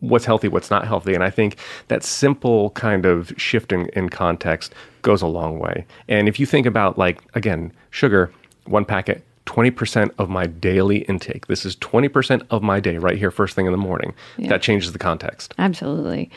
what's 0.00 0.24
healthy, 0.24 0.48
what's 0.48 0.70
not 0.70 0.86
healthy. 0.86 1.14
And 1.14 1.24
I 1.24 1.30
think 1.30 1.56
that 1.88 2.02
simple 2.02 2.70
kind 2.70 3.06
of 3.06 3.32
shift 3.36 3.72
in, 3.72 3.88
in 3.90 4.08
context 4.08 4.74
goes 5.02 5.22
a 5.22 5.26
long 5.26 5.58
way. 5.58 5.86
And 6.08 6.28
if 6.28 6.38
you 6.38 6.46
think 6.46 6.66
about, 6.66 6.98
like, 6.98 7.20
again, 7.34 7.72
sugar, 7.90 8.30
one 8.66 8.84
packet, 8.84 9.24
20% 9.46 10.10
of 10.18 10.30
my 10.30 10.46
daily 10.46 10.98
intake. 10.98 11.46
This 11.48 11.66
is 11.66 11.76
20% 11.76 12.42
of 12.50 12.62
my 12.62 12.80
day 12.80 12.98
right 12.98 13.18
here, 13.18 13.30
first 13.30 13.54
thing 13.54 13.66
in 13.66 13.72
the 13.72 13.78
morning. 13.78 14.14
That 14.38 14.62
changes 14.62 14.92
the 14.92 14.98
context. 14.98 15.54
Absolutely. 15.58 16.30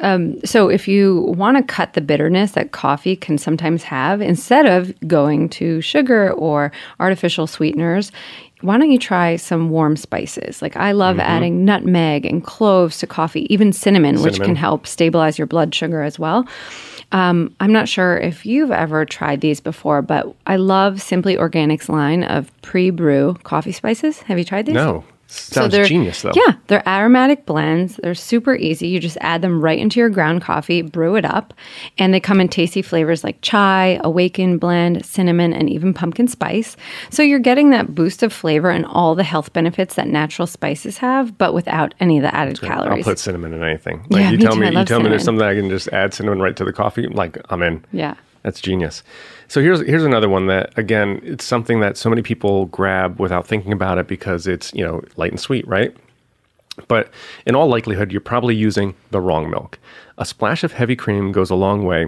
Um, 0.00 0.38
so, 0.44 0.68
if 0.68 0.86
you 0.86 1.32
want 1.36 1.56
to 1.56 1.62
cut 1.62 1.94
the 1.94 2.00
bitterness 2.00 2.52
that 2.52 2.72
coffee 2.72 3.16
can 3.16 3.38
sometimes 3.38 3.82
have, 3.84 4.20
instead 4.20 4.66
of 4.66 4.92
going 5.06 5.48
to 5.50 5.80
sugar 5.80 6.32
or 6.32 6.72
artificial 7.00 7.46
sweeteners, 7.46 8.12
why 8.62 8.78
don't 8.78 8.92
you 8.92 8.98
try 8.98 9.36
some 9.36 9.70
warm 9.70 9.96
spices? 9.96 10.62
Like, 10.62 10.76
I 10.76 10.92
love 10.92 11.18
adding 11.18 11.64
nutmeg 11.64 12.24
and 12.24 12.44
cloves 12.44 12.98
to 12.98 13.06
coffee, 13.06 13.52
even 13.52 13.72
cinnamon, 13.72 14.22
which 14.22 14.40
can 14.40 14.56
help 14.56 14.86
stabilize 14.86 15.36
your 15.36 15.46
blood 15.46 15.74
sugar 15.74 16.02
as 16.02 16.18
well. 16.18 16.46
Um, 17.12 17.54
I'm 17.60 17.72
not 17.72 17.88
sure 17.88 18.16
if 18.16 18.44
you've 18.46 18.70
ever 18.70 19.04
tried 19.04 19.42
these 19.42 19.60
before, 19.60 20.02
but 20.02 20.34
I 20.46 20.56
love 20.56 21.00
Simply 21.00 21.36
Organic's 21.36 21.88
line 21.88 22.24
of 22.24 22.50
pre 22.62 22.90
brew 22.90 23.36
coffee 23.42 23.72
spices. 23.72 24.22
Have 24.22 24.38
you 24.38 24.44
tried 24.44 24.66
these? 24.66 24.74
No. 24.74 25.04
Sounds 25.32 25.72
they're- 25.72 25.84
genius, 25.84 26.22
though. 26.22 26.32
Yeah, 26.34 26.54
they're 26.66 26.86
aromatic 26.88 27.46
blends. 27.46 27.96
They're 28.02 28.14
super 28.14 28.54
easy. 28.54 28.88
You 28.88 29.00
just 29.00 29.16
add 29.20 29.40
them 29.42 29.60
right 29.62 29.78
into 29.78 29.98
your 29.98 30.10
ground 30.10 30.42
coffee, 30.42 30.82
brew 30.82 31.16
it 31.16 31.24
up, 31.24 31.54
and 31.98 32.12
they 32.12 32.20
come 32.20 32.40
in 32.40 32.48
tasty 32.48 32.82
flavors 32.82 33.24
like 33.24 33.38
chai, 33.40 33.98
awaken 34.04 34.58
blend, 34.58 35.04
cinnamon, 35.06 35.52
and 35.54 35.70
even 35.70 35.94
pumpkin 35.94 36.28
spice. 36.28 36.76
So 37.10 37.22
you're 37.22 37.38
getting 37.38 37.70
that 37.70 37.94
boost 37.94 38.22
of 38.22 38.32
flavor 38.32 38.70
and 38.70 38.84
all 38.86 39.14
the 39.14 39.24
health 39.24 39.52
benefits 39.52 39.94
that 39.94 40.06
natural 40.06 40.46
spices 40.46 40.98
have, 40.98 41.38
but 41.38 41.54
without 41.54 41.94
any 42.00 42.18
of 42.18 42.22
the 42.22 42.34
added 42.34 42.60
calories. 42.60 43.06
I'll 43.06 43.12
put 43.12 43.18
cinnamon 43.18 43.54
in 43.54 43.62
anything. 43.62 44.04
Like 44.10 44.20
Yeah, 44.22 44.30
you 44.32 44.38
me 44.38 44.44
tell 44.44 44.54
too. 44.54 44.60
me, 44.60 44.66
I 44.66 44.80
you 44.80 44.84
tell 44.84 45.00
me 45.00 45.08
there's 45.08 45.24
something 45.24 45.46
I 45.46 45.54
can 45.54 45.70
just 45.70 45.88
add 45.88 46.12
cinnamon 46.12 46.40
right 46.40 46.54
to 46.56 46.64
the 46.64 46.72
coffee. 46.72 47.06
Like 47.06 47.38
I'm 47.50 47.62
in. 47.62 47.84
yeah. 47.92 48.14
That's 48.42 48.60
genius. 48.60 49.04
So 49.52 49.60
here's 49.60 49.80
here's 49.80 50.02
another 50.02 50.30
one 50.30 50.46
that 50.46 50.72
again, 50.78 51.20
it's 51.22 51.44
something 51.44 51.80
that 51.80 51.98
so 51.98 52.08
many 52.08 52.22
people 52.22 52.64
grab 52.66 53.20
without 53.20 53.46
thinking 53.46 53.70
about 53.70 53.98
it 53.98 54.08
because 54.08 54.46
it's, 54.46 54.72
you 54.72 54.82
know, 54.82 55.02
light 55.16 55.30
and 55.30 55.38
sweet, 55.38 55.68
right? 55.68 55.94
But 56.88 57.10
in 57.44 57.54
all 57.54 57.68
likelihood, 57.68 58.12
you're 58.12 58.22
probably 58.22 58.56
using 58.56 58.94
the 59.10 59.20
wrong 59.20 59.50
milk. 59.50 59.78
A 60.16 60.24
splash 60.24 60.64
of 60.64 60.72
heavy 60.72 60.96
cream 60.96 61.32
goes 61.32 61.50
a 61.50 61.54
long 61.54 61.84
way. 61.84 62.06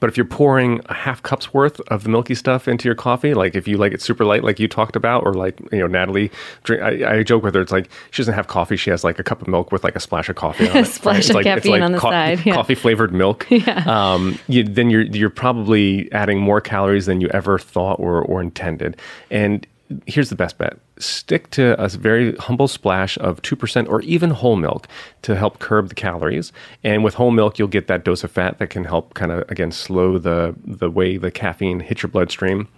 But 0.00 0.10
if 0.10 0.18
you're 0.18 0.26
pouring 0.26 0.82
a 0.86 0.94
half 0.94 1.22
cup's 1.22 1.54
worth 1.54 1.80
of 1.88 2.02
the 2.02 2.10
milky 2.10 2.34
stuff 2.34 2.68
into 2.68 2.86
your 2.86 2.94
coffee, 2.94 3.32
like 3.32 3.54
if 3.54 3.66
you 3.66 3.78
like 3.78 3.92
it 3.92 4.02
super 4.02 4.26
light, 4.26 4.44
like 4.44 4.60
you 4.60 4.68
talked 4.68 4.96
about, 4.96 5.24
or 5.24 5.32
like 5.32 5.58
you 5.72 5.78
know 5.78 5.86
Natalie, 5.86 6.30
drink, 6.64 6.82
I, 6.82 7.18
I 7.20 7.22
joke 7.22 7.42
with 7.42 7.54
her. 7.54 7.62
It's 7.62 7.72
like 7.72 7.88
she 8.10 8.20
doesn't 8.20 8.34
have 8.34 8.48
coffee; 8.48 8.76
she 8.76 8.90
has 8.90 9.02
like 9.02 9.18
a 9.18 9.22
cup 9.22 9.40
of 9.40 9.48
milk 9.48 9.72
with 9.72 9.84
like 9.84 9.96
a 9.96 10.00
splash 10.00 10.28
of 10.28 10.36
coffee 10.36 10.68
on 10.68 10.76
it. 10.78 10.86
splash 10.86 11.20
It's 11.20 11.30
of 11.30 11.36
like, 11.36 11.46
it's 11.46 11.64
caffeine 11.64 11.72
like 11.72 11.82
on 11.82 11.92
the 11.92 12.00
side, 12.00 12.44
yeah. 12.44 12.54
Coffee 12.54 12.74
flavored 12.74 13.12
milk. 13.12 13.46
Yeah. 13.58 13.82
Um, 13.86 14.38
you, 14.46 14.62
then 14.62 14.88
you're 14.88 15.02
you're 15.02 15.30
probably 15.30 16.12
adding 16.12 16.38
more 16.38 16.60
calories 16.60 17.06
than 17.06 17.20
you 17.20 17.28
ever 17.30 17.58
thought 17.58 17.98
or 17.98 18.22
or 18.22 18.40
intended. 18.40 18.96
And 19.30 19.66
here's 20.06 20.30
the 20.30 20.36
best 20.36 20.58
bet: 20.58 20.78
stick 20.98 21.50
to 21.50 21.80
a 21.82 21.88
very 21.88 22.34
humble 22.36 22.68
splash 22.68 23.18
of 23.18 23.42
2% 23.42 23.88
or 23.88 24.00
even 24.02 24.30
whole 24.30 24.56
milk 24.56 24.88
to 25.22 25.36
help 25.36 25.58
curb 25.58 25.88
the 25.88 25.94
calories. 25.94 26.52
And 26.84 27.04
with 27.04 27.14
whole 27.14 27.30
milk, 27.30 27.58
you'll 27.58 27.68
get 27.68 27.86
that 27.86 28.04
dose 28.04 28.24
of 28.24 28.30
fat 28.30 28.58
that 28.58 28.70
can 28.70 28.84
help 28.84 29.14
kind 29.14 29.32
of, 29.32 29.50
again, 29.50 29.72
slow 29.72 30.18
the, 30.18 30.54
the 30.64 30.90
way 30.90 31.16
the 31.16 31.30
caffeine 31.30 31.80
hits 31.80 32.02
your 32.02 32.10
bloodstream. 32.10 32.68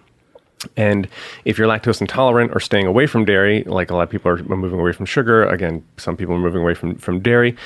And 0.77 1.09
if 1.45 1.57
you're 1.57 1.69
lactose 1.69 2.03
intolerant 2.03 2.53
or 2.55 2.61
staying 2.61 2.87
away 2.87 3.07
from 3.07 3.25
dairy, 3.25 3.65
like 3.65 3.91
a 3.91 3.97
lot 3.97 4.03
of 4.03 4.11
people 4.11 4.31
are 4.31 4.37
moving 4.43 4.79
away 4.79 4.93
from 4.93 5.07
sugar, 5.07 5.45
again, 5.45 5.83
some 5.97 6.17
people 6.17 6.35
are 6.35 6.39
moving 6.39 6.61
away 6.61 6.75
from, 6.75 6.97
from 6.97 7.21
dairy, 7.21 7.57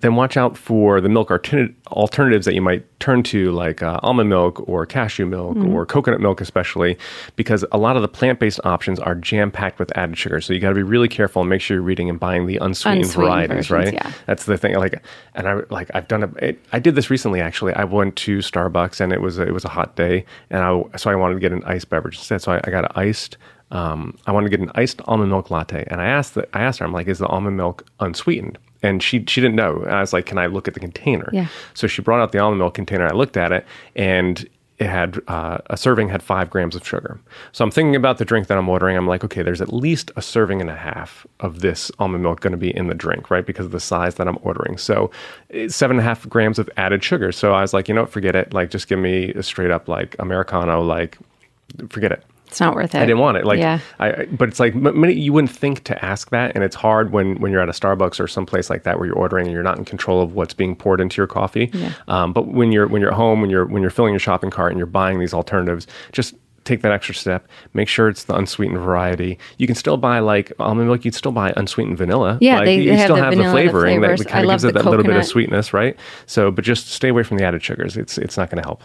then 0.00 0.16
watch 0.16 0.36
out 0.36 0.56
for 0.56 1.00
the 1.00 1.08
milk 1.08 1.28
altern- 1.28 1.74
alternatives 1.88 2.46
that 2.46 2.54
you 2.54 2.62
might 2.62 2.84
turn 3.00 3.22
to, 3.22 3.50
like 3.52 3.82
uh, 3.82 4.00
almond 4.02 4.28
milk 4.28 4.66
or 4.68 4.86
cashew 4.86 5.26
milk 5.26 5.56
mm. 5.56 5.72
or 5.72 5.86
coconut 5.86 6.20
milk, 6.20 6.40
especially, 6.40 6.98
because 7.36 7.64
a 7.72 7.78
lot 7.78 7.96
of 7.96 8.02
the 8.02 8.08
plant 8.08 8.38
based 8.38 8.60
options 8.64 8.98
are 8.98 9.14
jam 9.14 9.50
packed 9.50 9.78
with 9.78 9.96
added 9.96 10.16
sugar. 10.16 10.40
So 10.40 10.52
you 10.52 10.60
got 10.60 10.70
to 10.70 10.74
be 10.74 10.82
really 10.82 11.08
careful 11.08 11.40
and 11.42 11.48
make 11.48 11.60
sure 11.60 11.76
you're 11.76 11.82
reading 11.82 12.08
and 12.08 12.18
buying 12.18 12.46
the 12.46 12.56
unsweetened, 12.56 13.04
unsweetened 13.04 13.26
varieties, 13.26 13.68
versions, 13.68 13.70
right? 13.70 13.94
Yeah. 13.94 14.12
That's 14.26 14.44
the 14.44 14.56
thing. 14.56 14.74
Like, 14.76 15.02
and 15.34 15.48
I 15.48 15.60
like 15.70 15.90
I've 15.94 16.08
done 16.08 16.24
a, 16.24 16.28
it, 16.44 16.60
I 16.72 16.78
did 16.78 16.94
this 16.94 17.10
recently 17.10 17.40
actually. 17.40 17.74
I 17.74 17.84
went 17.84 18.16
to 18.16 18.38
Starbucks 18.38 19.00
and 19.00 19.12
it 19.12 19.20
was 19.20 19.38
a, 19.38 19.42
it 19.42 19.52
was 19.52 19.64
a 19.64 19.70
hot 19.70 19.96
day, 19.96 20.24
and 20.50 20.62
I 20.62 20.96
so 20.96 21.10
I 21.10 21.14
wanted 21.14 21.34
to 21.34 21.40
get 21.40 21.52
an 21.52 21.62
iced 21.64 21.88
beverage 21.88 22.16
instead. 22.16 22.42
So 22.42 22.52
I, 22.52 22.60
I 22.64 22.70
got 22.70 22.84
an 22.84 22.92
iced 22.94 23.36
um, 23.72 24.16
I 24.26 24.32
wanted 24.32 24.50
to 24.50 24.56
get 24.56 24.66
an 24.66 24.72
iced 24.74 25.00
almond 25.04 25.30
milk 25.30 25.50
latte, 25.50 25.84
and 25.88 26.00
I 26.00 26.06
asked 26.06 26.34
the, 26.34 26.48
I 26.56 26.62
asked 26.62 26.80
her, 26.80 26.84
I'm 26.84 26.92
like, 26.92 27.06
is 27.06 27.18
the 27.18 27.28
almond 27.28 27.56
milk 27.56 27.86
unsweetened? 28.00 28.58
And 28.82 29.02
she 29.02 29.24
she 29.26 29.40
didn't 29.40 29.56
know. 29.56 29.82
And 29.82 29.92
I 29.92 30.00
was 30.00 30.12
like, 30.12 30.26
"Can 30.26 30.38
I 30.38 30.46
look 30.46 30.68
at 30.68 30.74
the 30.74 30.80
container?" 30.80 31.28
Yeah. 31.32 31.48
So 31.74 31.86
she 31.86 32.02
brought 32.02 32.20
out 32.20 32.32
the 32.32 32.38
almond 32.38 32.58
milk 32.58 32.74
container. 32.74 33.06
I 33.06 33.12
looked 33.12 33.36
at 33.36 33.52
it, 33.52 33.66
and 33.96 34.48
it 34.80 34.88
had 34.88 35.20
uh, 35.28 35.58
a 35.66 35.76
serving 35.76 36.08
had 36.08 36.22
five 36.22 36.48
grams 36.48 36.74
of 36.74 36.86
sugar. 36.86 37.20
So 37.52 37.62
I'm 37.62 37.70
thinking 37.70 37.94
about 37.94 38.16
the 38.16 38.24
drink 38.24 38.46
that 38.46 38.56
I'm 38.56 38.68
ordering. 38.68 38.96
I'm 38.96 39.06
like, 39.06 39.22
okay, 39.22 39.42
there's 39.42 39.60
at 39.60 39.70
least 39.70 40.10
a 40.16 40.22
serving 40.22 40.62
and 40.62 40.70
a 40.70 40.76
half 40.76 41.26
of 41.40 41.60
this 41.60 41.90
almond 41.98 42.22
milk 42.22 42.40
going 42.40 42.52
to 42.52 42.56
be 42.56 42.74
in 42.74 42.86
the 42.86 42.94
drink, 42.94 43.30
right? 43.30 43.44
Because 43.44 43.66
of 43.66 43.72
the 43.72 43.80
size 43.80 44.14
that 44.14 44.26
I'm 44.26 44.38
ordering. 44.40 44.78
So 44.78 45.10
seven 45.68 45.98
and 45.98 46.00
a 46.00 46.08
half 46.08 46.26
grams 46.30 46.58
of 46.58 46.70
added 46.78 47.04
sugar. 47.04 47.30
So 47.30 47.52
I 47.52 47.60
was 47.60 47.74
like, 47.74 47.88
you 47.88 47.94
know 47.94 48.02
what, 48.02 48.10
forget 48.10 48.34
it. 48.34 48.54
Like, 48.54 48.70
just 48.70 48.88
give 48.88 48.98
me 48.98 49.32
a 49.34 49.42
straight 49.42 49.70
up 49.70 49.86
like 49.86 50.16
americano. 50.18 50.80
Like, 50.80 51.18
forget 51.90 52.12
it. 52.12 52.24
It's 52.50 52.60
not 52.60 52.74
worth 52.74 52.94
it. 52.94 52.98
I 52.98 53.06
didn't 53.06 53.20
want 53.20 53.36
it. 53.36 53.44
Like, 53.46 53.60
yeah. 53.60 53.78
I, 54.00 54.26
but 54.26 54.48
it's 54.48 54.58
like 54.58 54.74
you 54.74 55.32
wouldn't 55.32 55.52
think 55.52 55.84
to 55.84 56.04
ask 56.04 56.30
that, 56.30 56.52
and 56.54 56.64
it's 56.64 56.74
hard 56.74 57.12
when 57.12 57.36
when 57.40 57.52
you're 57.52 57.60
at 57.60 57.68
a 57.68 57.72
Starbucks 57.72 58.18
or 58.18 58.26
someplace 58.26 58.68
like 58.68 58.82
that 58.82 58.98
where 58.98 59.06
you're 59.06 59.16
ordering 59.16 59.46
and 59.46 59.54
you're 59.54 59.62
not 59.62 59.78
in 59.78 59.84
control 59.84 60.20
of 60.20 60.34
what's 60.34 60.52
being 60.52 60.74
poured 60.74 61.00
into 61.00 61.16
your 61.16 61.28
coffee. 61.28 61.70
Yeah. 61.72 61.92
Um, 62.08 62.32
but 62.32 62.48
when 62.48 62.72
you're 62.72 62.88
when 62.88 63.00
you're 63.00 63.12
at 63.12 63.16
home, 63.16 63.40
when 63.40 63.50
you're 63.50 63.66
when 63.66 63.82
you're 63.82 63.90
filling 63.90 64.12
your 64.12 64.20
shopping 64.20 64.50
cart 64.50 64.72
and 64.72 64.78
you're 64.78 64.86
buying 64.86 65.20
these 65.20 65.32
alternatives, 65.32 65.86
just 66.10 66.34
take 66.64 66.82
that 66.82 66.92
extra 66.92 67.14
step. 67.14 67.48
Make 67.72 67.88
sure 67.88 68.08
it's 68.08 68.24
the 68.24 68.34
unsweetened 68.34 68.78
variety. 68.78 69.38
You 69.58 69.66
can 69.66 69.76
still 69.76 69.96
buy 69.96 70.18
like 70.18 70.52
almond 70.58 70.88
milk. 70.88 71.04
You 71.04 71.10
can 71.10 71.16
still 71.16 71.32
buy 71.32 71.52
unsweetened 71.56 71.98
vanilla. 71.98 72.36
Yeah, 72.40 72.58
like, 72.58 72.66
they, 72.66 72.80
you 72.80 72.90
they 72.90 73.04
still 73.04 73.16
have, 73.16 73.34
the, 73.34 73.42
have 73.42 73.46
the 73.46 73.52
flavoring 73.52 74.00
the 74.00 74.08
that 74.08 74.26
kind 74.26 74.44
of 74.44 74.50
gives 74.50 74.64
it 74.64 74.74
that 74.74 74.80
coconut. 74.80 74.98
little 74.98 75.12
bit 75.12 75.16
of 75.16 75.26
sweetness, 75.26 75.72
right? 75.72 75.96
So, 76.26 76.50
but 76.50 76.64
just 76.64 76.88
stay 76.88 77.08
away 77.08 77.22
from 77.22 77.38
the 77.38 77.44
added 77.44 77.62
sugars. 77.62 77.96
It's 77.96 78.18
it's 78.18 78.36
not 78.36 78.50
going 78.50 78.62
to 78.62 78.66
help. 78.68 78.82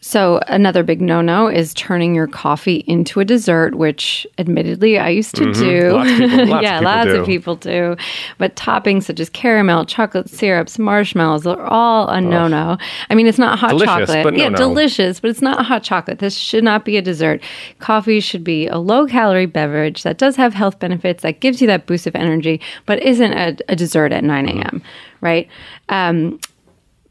So, 0.00 0.40
another 0.46 0.84
big 0.84 1.00
no 1.00 1.20
no 1.20 1.48
is 1.48 1.74
turning 1.74 2.14
your 2.14 2.28
coffee 2.28 2.84
into 2.86 3.18
a 3.18 3.24
dessert, 3.24 3.74
which 3.74 4.28
admittedly 4.38 4.96
I 4.96 5.08
used 5.08 5.34
to 5.34 5.42
mm-hmm. 5.42 5.60
do. 5.60 5.92
Lots 5.92 6.10
people, 6.10 6.46
lots 6.46 6.62
yeah, 6.62 6.78
of 6.78 6.84
lots 6.84 7.06
do. 7.06 7.20
of 7.20 7.26
people 7.26 7.56
do. 7.56 7.96
But 8.38 8.54
toppings 8.54 9.04
such 9.04 9.18
as 9.18 9.28
caramel, 9.28 9.86
chocolate 9.86 10.30
syrups, 10.30 10.78
marshmallows 10.78 11.48
are 11.48 11.66
all 11.66 12.06
a 12.08 12.20
no 12.20 12.46
no. 12.46 12.78
I 13.10 13.16
mean, 13.16 13.26
it's 13.26 13.38
not 13.38 13.58
hot 13.58 13.70
delicious, 13.70 14.08
chocolate. 14.08 14.36
Yeah, 14.36 14.50
delicious, 14.50 15.18
but 15.18 15.30
it's 15.30 15.42
not 15.42 15.66
hot 15.66 15.82
chocolate. 15.82 16.20
This 16.20 16.36
should 16.36 16.62
not 16.62 16.84
be 16.84 16.96
a 16.96 17.02
dessert. 17.02 17.42
Coffee 17.80 18.20
should 18.20 18.44
be 18.44 18.68
a 18.68 18.78
low 18.78 19.04
calorie 19.04 19.46
beverage 19.46 20.04
that 20.04 20.16
does 20.16 20.36
have 20.36 20.54
health 20.54 20.78
benefits, 20.78 21.24
that 21.24 21.40
gives 21.40 21.60
you 21.60 21.66
that 21.66 21.86
boost 21.86 22.06
of 22.06 22.14
energy, 22.14 22.60
but 22.86 23.02
isn't 23.02 23.32
a, 23.32 23.56
a 23.68 23.74
dessert 23.74 24.12
at 24.12 24.22
9 24.22 24.48
a.m., 24.48 24.58
mm-hmm. 24.62 24.78
right? 25.20 25.48
Um, 25.88 26.38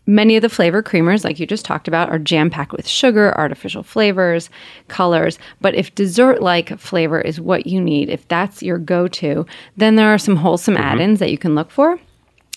Many 0.10 0.38
of 0.38 0.42
the 0.42 0.50
flavor 0.50 0.82
creamers, 0.82 1.26
like 1.26 1.38
you 1.38 1.46
just 1.46 1.66
talked 1.66 1.88
about, 1.88 2.10
are 2.10 2.18
jam 2.18 2.50
packed 2.50 2.72
with 2.72 2.88
sugar, 2.88 3.38
artificial 3.38 3.84
flavors, 3.84 4.50
colors. 4.88 5.38
But 5.60 5.76
if 5.76 5.94
dessert 5.94 6.42
like 6.42 6.80
flavor 6.80 7.20
is 7.20 7.42
what 7.42 7.68
you 7.68 7.82
need, 7.82 8.10
if 8.10 8.26
that's 8.30 8.64
your 8.64 8.78
go 8.78 9.10
to, 9.10 9.46
then 9.76 9.96
there 9.96 10.08
are 10.08 10.18
some 10.18 10.38
wholesome 10.38 10.76
mm-hmm. 10.76 10.84
add 10.84 11.00
ins 11.02 11.20
that 11.20 11.30
you 11.30 11.38
can 11.38 11.56
look 11.56 11.70
for. 11.70 12.00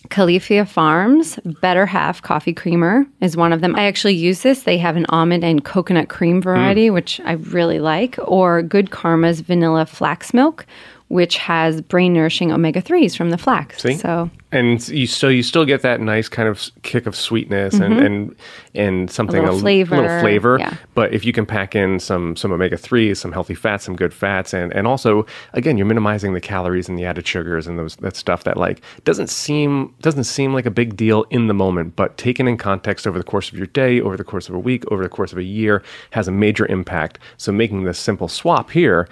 Califia 0.08 0.66
Farms 0.66 1.38
Better 1.60 1.84
Half 1.84 2.22
Coffee 2.22 2.54
Creamer 2.54 3.04
is 3.20 3.36
one 3.36 3.52
of 3.52 3.60
them. 3.60 3.76
I 3.76 3.84
actually 3.84 4.14
use 4.14 4.40
this. 4.42 4.62
They 4.62 4.78
have 4.78 4.96
an 4.96 5.04
almond 5.10 5.44
and 5.44 5.62
coconut 5.62 6.08
cream 6.08 6.40
variety, 6.40 6.88
mm. 6.88 6.94
which 6.94 7.20
I 7.24 7.32
really 7.32 7.80
like, 7.80 8.16
or 8.24 8.62
Good 8.62 8.90
Karma's 8.90 9.40
Vanilla 9.40 9.84
Flax 9.84 10.32
Milk, 10.32 10.64
which 11.10 11.38
has 11.38 11.80
brain 11.82 12.12
nourishing 12.12 12.52
omega 12.52 12.80
3s 12.80 13.16
from 13.16 13.30
the 13.30 13.38
flax. 13.38 13.82
See? 13.82 13.94
So 13.94 14.30
and 14.52 14.86
you 14.88 15.08
so 15.08 15.28
you 15.28 15.42
still 15.42 15.64
get 15.64 15.82
that 15.82 16.00
nice 16.00 16.28
kind 16.28 16.48
of 16.48 16.70
kick 16.82 17.06
of 17.06 17.16
sweetness 17.16 17.74
mm-hmm. 17.74 17.84
and, 17.84 18.00
and 18.00 18.36
and 18.74 19.10
something 19.10 19.40
a 19.40 19.42
little 19.42 19.58
a 19.58 19.60
flavor, 19.60 19.96
little 19.96 20.20
flavor. 20.20 20.58
Yeah. 20.58 20.76
But 20.94 21.12
if 21.12 21.24
you 21.24 21.32
can 21.32 21.46
pack 21.46 21.74
in 21.74 21.98
some 21.98 22.36
some 22.36 22.52
omega 22.52 22.76
threes, 22.76 23.20
some 23.20 23.32
healthy 23.32 23.56
fats, 23.56 23.84
some 23.84 23.96
good 23.96 24.14
fats, 24.14 24.54
and 24.54 24.72
and 24.72 24.86
also 24.86 25.26
again 25.52 25.76
you're 25.76 25.86
minimizing 25.86 26.32
the 26.32 26.40
calories 26.40 26.88
and 26.88 26.96
the 26.96 27.04
added 27.04 27.26
sugars 27.26 27.66
and 27.66 27.76
those 27.76 27.96
that 27.96 28.14
stuff 28.14 28.44
that 28.44 28.56
like 28.56 28.80
doesn't 29.04 29.30
seem 29.30 29.92
doesn't 30.00 30.24
seem 30.24 30.54
like 30.54 30.66
a 30.66 30.70
big 30.70 30.96
deal 30.96 31.24
in 31.30 31.48
the 31.48 31.54
moment, 31.54 31.96
but 31.96 32.16
taken 32.18 32.46
in 32.46 32.56
context 32.56 33.06
over 33.06 33.18
the 33.18 33.24
course 33.24 33.50
of 33.50 33.58
your 33.58 33.68
day, 33.68 34.00
over 34.00 34.16
the 34.16 34.24
course 34.24 34.48
of 34.48 34.54
a 34.54 34.60
week, 34.60 34.84
over 34.92 35.02
the 35.02 35.08
course 35.08 35.32
of 35.32 35.38
a 35.38 35.44
year, 35.44 35.82
has 36.10 36.28
a 36.28 36.32
major 36.32 36.66
impact. 36.66 37.18
So 37.36 37.50
making 37.50 37.82
this 37.82 37.98
simple 37.98 38.28
swap 38.28 38.70
here 38.70 39.08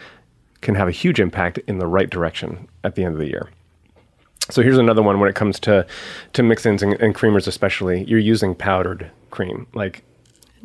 can 0.60 0.74
have 0.74 0.88
a 0.88 0.92
huge 0.92 1.20
impact 1.20 1.58
in 1.66 1.78
the 1.78 1.86
right 1.86 2.10
direction 2.10 2.68
at 2.84 2.94
the 2.94 3.04
end 3.04 3.14
of 3.14 3.20
the 3.20 3.28
year. 3.28 3.48
So 4.50 4.62
here's 4.62 4.78
another 4.78 5.02
one 5.02 5.20
when 5.20 5.28
it 5.28 5.34
comes 5.34 5.60
to 5.60 5.86
to 6.32 6.42
mix-ins 6.42 6.82
and, 6.82 6.94
and 6.94 7.14
creamers, 7.14 7.46
especially. 7.46 8.04
You're 8.04 8.18
using 8.18 8.54
powdered 8.54 9.10
cream, 9.30 9.66
like 9.74 10.02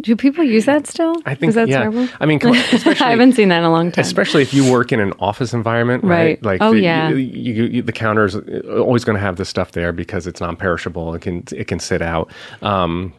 do 0.02 0.16
people 0.16 0.44
use 0.44 0.66
that 0.66 0.88
still? 0.88 1.16
I 1.26 1.36
think 1.36 1.50
Is 1.50 1.56
that 1.56 1.68
yeah. 1.68 1.80
terrible? 1.80 2.08
I 2.20 2.26
mean, 2.26 2.44
on, 2.46 2.56
I 2.56 3.12
haven't 3.12 3.34
seen 3.34 3.50
that 3.50 3.60
in 3.60 3.64
a 3.64 3.72
long 3.72 3.92
time. 3.92 4.02
Especially 4.02 4.42
if 4.42 4.54
you 4.54 4.70
work 4.72 4.92
in 4.92 5.00
an 5.00 5.14
office 5.20 5.54
environment, 5.54 6.04
right? 6.04 6.12
right. 6.12 6.44
Like, 6.44 6.62
oh 6.62 6.74
the, 6.74 6.82
yeah, 6.82 7.10
you, 7.10 7.18
you, 7.18 7.64
you, 7.66 7.82
the 7.82 7.92
counter's 7.92 8.36
always 8.36 9.04
going 9.04 9.16
to 9.16 9.22
have 9.22 9.36
this 9.36 9.50
stuff 9.50 9.74
there 9.74 9.92
because 9.92 10.26
it's 10.26 10.42
non-perishable. 10.42 11.14
It 11.14 11.22
can 11.22 11.44
it 11.52 11.68
can 11.68 11.80
sit 11.80 12.02
out. 12.02 12.32
Um, 12.62 13.14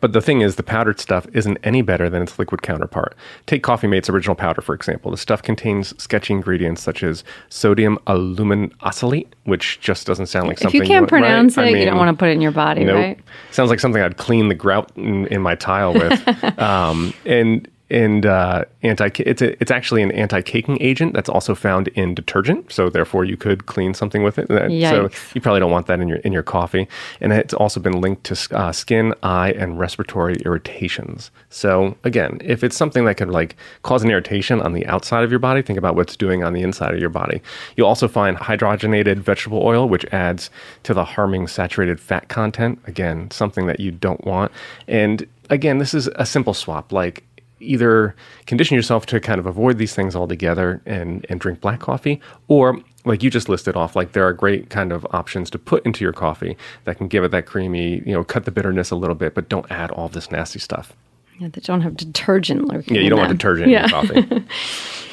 but 0.00 0.12
the 0.12 0.20
thing 0.20 0.40
is, 0.40 0.56
the 0.56 0.62
powdered 0.62 1.00
stuff 1.00 1.26
isn't 1.32 1.58
any 1.64 1.82
better 1.82 2.08
than 2.08 2.22
its 2.22 2.38
liquid 2.38 2.62
counterpart. 2.62 3.16
Take 3.46 3.62
Coffee 3.62 3.88
Mate's 3.88 4.08
original 4.08 4.36
powder, 4.36 4.60
for 4.60 4.74
example. 4.74 5.10
The 5.10 5.16
stuff 5.16 5.42
contains 5.42 6.00
sketchy 6.00 6.32
ingredients 6.32 6.82
such 6.82 7.02
as 7.02 7.24
sodium 7.48 7.98
aluminosilicate, 8.06 9.28
which 9.44 9.80
just 9.80 10.06
doesn't 10.06 10.26
sound 10.26 10.48
like 10.48 10.58
something. 10.58 10.80
If 10.80 10.88
you 10.88 10.92
can't 10.92 11.04
you, 11.04 11.08
pronounce 11.08 11.56
right? 11.56 11.64
it, 11.64 11.70
I 11.70 11.72
mean, 11.72 11.82
you 11.82 11.86
don't 11.86 11.98
want 11.98 12.16
to 12.16 12.18
put 12.18 12.28
it 12.28 12.32
in 12.32 12.40
your 12.40 12.52
body, 12.52 12.84
nope. 12.84 12.96
right? 12.96 13.20
Sounds 13.50 13.70
like 13.70 13.80
something 13.80 14.00
I'd 14.00 14.16
clean 14.16 14.48
the 14.48 14.54
grout 14.54 14.92
in, 14.96 15.26
in 15.26 15.42
my 15.42 15.56
tile 15.56 15.92
with. 15.92 16.28
um, 16.60 17.12
and 17.24 17.68
and 17.90 18.24
uh, 18.24 18.64
anti 18.82 19.10
it's 19.18 19.42
a, 19.42 19.60
it's 19.60 19.70
actually 19.70 20.02
an 20.02 20.12
anti-caking 20.12 20.80
agent 20.80 21.12
that's 21.12 21.28
also 21.28 21.54
found 21.54 21.88
in 21.88 22.14
detergent. 22.14 22.72
So 22.72 22.88
therefore, 22.88 23.24
you 23.24 23.36
could 23.36 23.66
clean 23.66 23.94
something 23.94 24.22
with 24.22 24.38
it. 24.38 24.48
Yikes. 24.48 24.90
So 24.90 25.10
you 25.34 25.40
probably 25.40 25.60
don't 25.60 25.70
want 25.70 25.86
that 25.86 26.00
in 26.00 26.08
your 26.08 26.18
in 26.18 26.32
your 26.32 26.42
coffee. 26.42 26.88
And 27.20 27.32
it's 27.32 27.54
also 27.54 27.80
been 27.80 28.00
linked 28.00 28.24
to 28.24 28.56
uh, 28.56 28.72
skin, 28.72 29.14
eye, 29.22 29.52
and 29.52 29.78
respiratory 29.78 30.36
irritations. 30.44 31.30
So 31.48 31.96
again, 32.04 32.40
if 32.44 32.62
it's 32.62 32.76
something 32.76 33.04
that 33.04 33.16
could 33.16 33.30
like 33.30 33.56
cause 33.82 34.02
an 34.04 34.10
irritation 34.10 34.60
on 34.60 34.72
the 34.72 34.86
outside 34.86 35.24
of 35.24 35.30
your 35.30 35.40
body, 35.40 35.62
think 35.62 35.78
about 35.78 35.96
what's 35.96 36.16
doing 36.16 36.44
on 36.44 36.52
the 36.52 36.62
inside 36.62 36.94
of 36.94 37.00
your 37.00 37.10
body. 37.10 37.42
You'll 37.76 37.88
also 37.88 38.08
find 38.08 38.36
hydrogenated 38.36 39.16
vegetable 39.16 39.62
oil, 39.62 39.88
which 39.88 40.04
adds 40.12 40.50
to 40.84 40.94
the 40.94 41.04
harming 41.04 41.48
saturated 41.48 42.00
fat 42.00 42.28
content. 42.28 42.78
Again, 42.86 43.30
something 43.30 43.66
that 43.66 43.80
you 43.80 43.90
don't 43.90 44.24
want. 44.24 44.52
And 44.86 45.26
again, 45.50 45.78
this 45.78 45.92
is 45.94 46.08
a 46.14 46.24
simple 46.24 46.54
swap. 46.54 46.92
Like 46.92 47.24
either 47.60 48.14
condition 48.46 48.74
yourself 48.74 49.06
to 49.06 49.20
kind 49.20 49.38
of 49.38 49.46
avoid 49.46 49.78
these 49.78 49.94
things 49.94 50.16
altogether 50.16 50.82
and, 50.86 51.24
and 51.28 51.40
drink 51.40 51.60
black 51.60 51.80
coffee, 51.80 52.20
or 52.48 52.80
like 53.04 53.22
you 53.22 53.30
just 53.30 53.48
listed 53.48 53.76
off, 53.76 53.96
like 53.96 54.12
there 54.12 54.26
are 54.26 54.32
great 54.32 54.70
kind 54.70 54.92
of 54.92 55.06
options 55.10 55.50
to 55.50 55.58
put 55.58 55.84
into 55.86 56.04
your 56.04 56.12
coffee 56.12 56.56
that 56.84 56.98
can 56.98 57.08
give 57.08 57.24
it 57.24 57.30
that 57.30 57.46
creamy, 57.46 58.02
you 58.06 58.12
know, 58.12 58.24
cut 58.24 58.44
the 58.44 58.50
bitterness 58.50 58.90
a 58.90 58.96
little 58.96 59.14
bit, 59.14 59.34
but 59.34 59.48
don't 59.48 59.70
add 59.70 59.90
all 59.92 60.08
this 60.08 60.30
nasty 60.30 60.58
stuff. 60.58 60.92
Yeah, 61.38 61.48
they 61.48 61.60
don't 61.62 61.80
have 61.80 61.96
detergent 61.96 62.68
lurking. 62.68 62.96
Yeah, 62.96 63.02
you 63.02 63.10
don't 63.10 63.18
want 63.18 63.32
detergent 63.32 63.70
yeah. 63.70 63.84
in 63.84 63.90
your 63.90 64.24
coffee. 64.24 64.44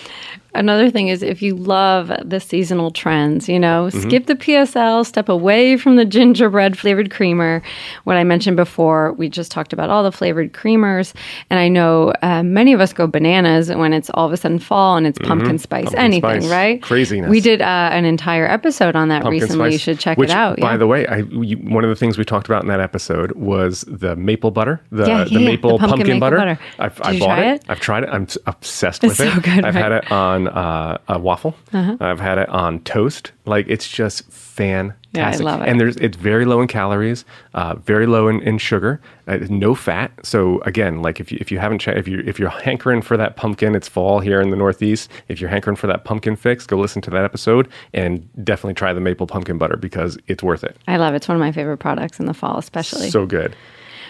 Another 0.56 0.90
thing 0.90 1.08
is 1.08 1.22
if 1.24 1.42
you 1.42 1.56
love 1.56 2.12
the 2.24 2.40
seasonal 2.40 2.92
trends, 2.92 3.48
you 3.48 3.60
know, 3.60 3.88
Mm-hmm. 3.88 4.00
skip 4.10 4.26
the 4.26 4.36
PSL, 4.36 5.06
step 5.06 5.30
away 5.30 5.78
from 5.78 5.96
the 5.98 6.06
gingerbread 6.06 6.78
flavored 6.78 7.12
creamer. 7.12 7.62
What 8.06 8.18
I 8.18 8.24
mentioned 8.24 8.58
before, 8.58 9.14
we 9.14 9.30
just 9.30 9.52
talked 9.52 9.72
about 9.74 9.90
all 9.90 10.04
the 10.04 10.12
flavored 10.12 10.54
creamers. 10.54 11.14
And 11.50 11.60
I 11.60 11.68
know 11.68 12.14
uh, 12.22 12.42
many 12.44 12.74
of 12.74 12.82
us 12.82 12.92
go 12.94 13.08
bananas 13.08 13.70
when 13.72 13.94
it's 13.94 14.10
all 14.12 14.26
of 14.26 14.34
a 14.34 14.38
sudden 14.38 14.60
fall 14.60 14.98
and 14.98 15.06
it's 15.06 15.20
pumpkin 15.20 15.58
spice, 15.60 15.86
Mm-hmm. 15.86 15.96
Pumpkin 15.96 16.00
anything, 16.00 16.42
spice. 16.42 16.52
right? 16.52 16.82
Craziness. 16.82 17.30
We 17.30 17.40
did 17.40 17.62
uh, 17.62 17.90
an 17.92 18.06
entire 18.06 18.48
episode 18.48 18.96
on 18.96 19.10
that 19.10 19.22
Pumpkin 19.24 19.42
recently. 19.42 19.56
spice, 19.72 19.74
You 19.74 19.80
should 19.80 20.00
check 20.00 20.18
which, 20.18 20.30
it 20.32 20.36
out. 20.36 20.60
By 20.60 20.72
yeah. 20.72 20.78
the 20.78 20.88
way, 20.88 21.06
I, 21.08 21.18
you, 21.18 21.58
one 21.58 21.84
of 21.84 21.90
the 21.90 21.96
things 21.96 22.18
we 22.18 22.26
talked 22.26 22.48
about 22.48 22.62
in 22.64 22.68
that 22.70 22.80
episode 22.80 23.32
was 23.34 23.82
the 23.88 24.16
maple 24.16 24.52
butter, 24.52 24.82
the, 24.92 25.06
Yeah, 25.08 25.24
the 25.26 25.40
maple 25.46 25.78
the 25.78 25.88
pumpkin 25.88 26.08
maple 26.08 26.20
butter. 26.20 26.38
butter. 26.38 26.60
I've, 26.80 26.96
Did 26.96 27.06
I 27.06 27.12
you 27.12 27.20
bought 27.20 27.36
try 27.36 27.44
it. 27.52 27.56
it? 27.56 27.66
I've 27.70 27.80
tried 27.80 28.04
it. 28.04 28.10
I'm 28.12 28.28
obsessed 28.48 29.04
It's 29.04 29.20
with 29.20 29.28
it. 29.28 29.34
so 29.34 29.40
good, 29.42 29.66
I've 29.66 29.76
right? 29.76 29.84
had 29.84 29.92
it 29.92 30.12
on 30.12 30.37
on 30.38 30.48
uh, 30.48 30.98
a 31.08 31.20
waffle. 31.20 31.56
I've 31.74 32.20
had 32.20 32.38
it 32.38 32.50
on 32.50 32.80
toast. 32.82 33.32
Like 33.46 33.66
it's 33.68 33.88
just 33.88 34.30
fantastic. 34.32 34.98
Yeah, 35.14 35.30
I 35.30 35.36
love 35.38 35.62
it. 35.62 35.70
And 35.70 35.80
there's 35.80 35.96
it's 35.98 36.18
very 36.18 36.46
low 36.46 36.62
in 36.62 36.68
calories, 36.68 37.26
uh, 37.54 37.76
very 37.76 38.06
low 38.06 38.28
in, 38.28 38.42
in 38.42 38.58
sugar, 38.58 39.02
uh, 39.28 39.38
no 39.50 39.74
fat. 39.74 40.12
So 40.24 40.60
again, 40.62 41.02
like 41.02 41.20
if 41.20 41.32
you 41.32 41.38
if 41.42 41.52
you 41.52 41.58
haven't 41.60 41.80
che- 41.80 41.98
if 41.98 42.08
you 42.08 42.22
if 42.26 42.38
you're 42.40 42.50
hankering 42.50 43.02
for 43.02 43.18
that 43.18 43.36
pumpkin, 43.36 43.74
it's 43.74 43.88
fall 43.88 44.20
here 44.20 44.42
in 44.42 44.50
the 44.52 44.58
Northeast. 44.58 45.10
If 45.28 45.42
you're 45.42 45.50
hankering 45.50 45.76
for 45.76 45.88
that 45.88 46.04
pumpkin 46.04 46.36
fix, 46.36 46.68
go 46.68 46.78
listen 46.78 47.02
to 47.04 47.10
that 47.12 47.24
episode 47.24 47.68
and 47.94 48.28
definitely 48.44 48.76
try 48.76 48.94
the 48.94 49.02
maple 49.02 49.28
pumpkin 49.28 49.58
butter 49.58 49.78
because 49.78 50.18
it's 50.28 50.44
worth 50.44 50.64
it. 50.64 50.78
I 50.88 50.98
love 50.98 51.14
it. 51.14 51.18
It's 51.18 51.28
one 51.28 51.36
of 51.38 51.42
my 51.42 51.52
favorite 51.52 51.78
products 51.78 52.20
in 52.20 52.26
the 52.26 52.34
fall, 52.34 52.58
especially. 52.58 53.10
So 53.10 53.26
good. 53.26 53.56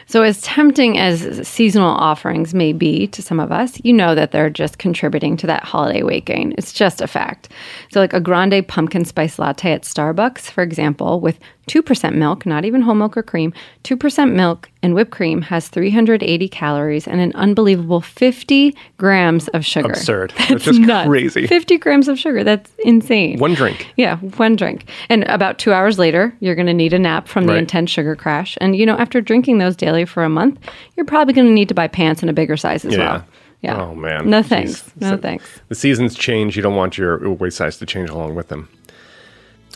So, 0.10 0.24
as 0.24 0.42
tempting 0.42 0.98
as 0.98 1.46
seasonal 1.46 1.90
offerings 1.90 2.54
may 2.54 2.72
be 2.72 3.08
to 3.08 3.22
some 3.22 3.42
of 3.42 3.52
us, 3.52 3.80
you 3.84 3.92
know 3.92 4.16
that 4.16 4.32
they're 4.32 4.50
just 4.50 4.78
contributing 4.78 5.36
to 5.38 5.48
that 5.48 5.64
holiday 5.64 6.02
weight 6.02 6.24
gain. 6.24 6.54
It's 6.58 6.72
just 6.72 7.02
a 7.02 7.08
fact. 7.08 7.50
So, 7.92 8.00
like 8.00 8.14
a 8.14 8.22
grande 8.22 8.66
pumpkin 8.68 9.04
spice 9.04 9.38
latte 9.38 9.74
at 9.74 9.84
Starbucks, 9.84 10.50
for 10.50 10.64
example, 10.64 11.20
with 11.20 11.38
2% 11.68 12.16
milk, 12.16 12.46
not 12.46 12.66
even 12.66 12.82
whole 12.82 12.96
milk 12.96 13.18
or 13.18 13.24
cream, 13.24 13.54
2% 13.84 14.34
milk 14.34 14.70
and 14.82 14.94
whipped 14.96 15.12
cream 15.12 15.42
has 15.44 15.68
380 15.68 16.48
calories 16.48 17.08
and 17.08 17.20
an 17.20 17.32
unbelievable 17.36 18.00
50 18.02 18.76
grams 18.98 19.48
of 19.50 19.66
sugar. 19.66 19.90
Absurd. 19.90 20.34
That's 20.50 20.64
just 20.64 20.80
nuts. 20.80 21.08
crazy. 21.08 21.46
50 21.48 21.78
grams 21.78 22.08
of 22.08 22.18
sugar. 22.18 22.44
That's 22.44 22.72
insane. 22.86 23.38
One 23.40 23.54
drink. 23.54 23.88
Yeah, 23.98 24.18
one 24.18 24.56
drink. 24.56 24.90
And 25.10 25.24
about 25.26 25.60
two 25.60 25.74
hours 25.74 26.00
later, 26.00 26.34
you're 26.40 26.56
going 26.56 26.68
to 26.68 26.74
need 26.74 26.94
a 26.94 27.00
nap 27.00 27.28
from 27.28 27.46
the 27.46 27.54
Right. 27.54 27.60
intense 27.60 27.90
sugar 27.92 28.16
crash. 28.16 28.58
And, 28.62 28.76
you 28.76 28.86
know, 28.86 28.98
after 28.98 29.20
drinking 29.22 29.58
those 29.58 29.76
daily 29.76 30.06
for 30.06 30.24
a 30.24 30.30
month, 30.30 30.60
you're 30.96 31.06
probably 31.06 31.34
going 31.34 31.48
to 31.48 31.54
need 31.54 31.68
to 31.70 31.76
buy 31.76 31.88
pants 31.88 32.24
in 32.24 32.30
a 32.30 32.34
bigger 32.34 32.56
size 32.58 32.86
as 32.86 32.94
Yeah. 32.94 33.00
well. 33.00 33.26
Yeah. 33.62 33.82
Oh, 33.82 33.96
man. 33.96 34.30
No 34.30 34.42
Jeez. 34.42 34.46
thanks. 34.46 34.92
No 35.02 35.10
So- 35.12 35.18
thanks. 35.18 35.62
The 35.68 35.76
seasons 35.76 36.16
change. 36.16 36.56
You 36.56 36.62
don't 36.62 36.76
want 36.76 36.98
your 36.98 37.30
waist 37.34 37.58
size 37.58 37.78
to 37.78 37.86
change 37.86 38.10
along 38.10 38.36
with 38.36 38.50
them. 38.50 38.70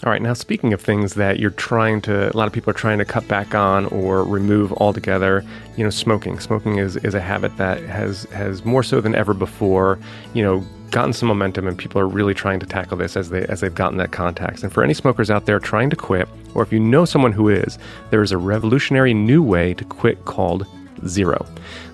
All 0.04 0.12
right, 0.12 0.22
now 0.22 0.34
speaking 0.34 0.74
of 0.74 0.82
things 0.82 1.14
that 1.14 1.40
you're 1.40 1.52
trying 1.52 2.02
to, 2.02 2.34
a 2.34 2.36
lot 2.36 2.48
of 2.48 2.54
people 2.54 2.72
are 2.72 2.74
trying 2.74 2.98
to 2.98 3.06
cut 3.06 3.28
back 3.28 3.54
on 3.54 3.86
or 3.88 4.24
remove 4.24 4.74
altogether. 4.74 5.46
You 5.78 5.84
know, 5.84 5.92
smoking. 5.92 6.40
Smoking 6.40 6.80
is, 6.80 6.96
is 6.98 7.14
a 7.14 7.22
habit 7.22 7.56
that 7.58 7.84
has 7.84 8.24
has 8.32 8.66
more 8.66 8.82
so 8.82 9.00
than 9.00 9.14
ever 9.14 9.36
before. 9.36 10.00
You 10.34 10.42
know, 10.42 10.66
gotten 10.90 11.14
some 11.14 11.28
momentum, 11.28 11.68
and 11.68 11.78
people 11.78 12.02
are 12.02 12.08
really 12.08 12.34
trying 12.34 12.60
to 12.62 12.66
tackle 12.66 12.98
this 12.98 13.16
as 13.16 13.30
they 13.30 13.46
as 13.46 13.62
they've 13.62 13.76
gotten 13.76 14.00
that 14.00 14.12
context. 14.12 14.64
And 14.64 14.74
for 14.74 14.84
any 14.84 14.96
smokers 14.96 15.30
out 15.30 15.46
there 15.46 15.60
trying 15.60 15.92
to 15.92 15.96
quit, 15.96 16.28
or 16.56 16.64
if 16.64 16.74
you 16.74 16.80
know 16.80 17.06
someone 17.06 17.32
who 17.32 17.48
is, 17.48 17.78
there 18.10 18.24
is 18.24 18.32
a 18.32 18.40
revolutionary 18.40 19.14
new 19.14 19.44
way 19.44 19.76
to 19.76 19.86
quit 19.86 20.26
called 20.26 20.66
Zero. 21.06 21.46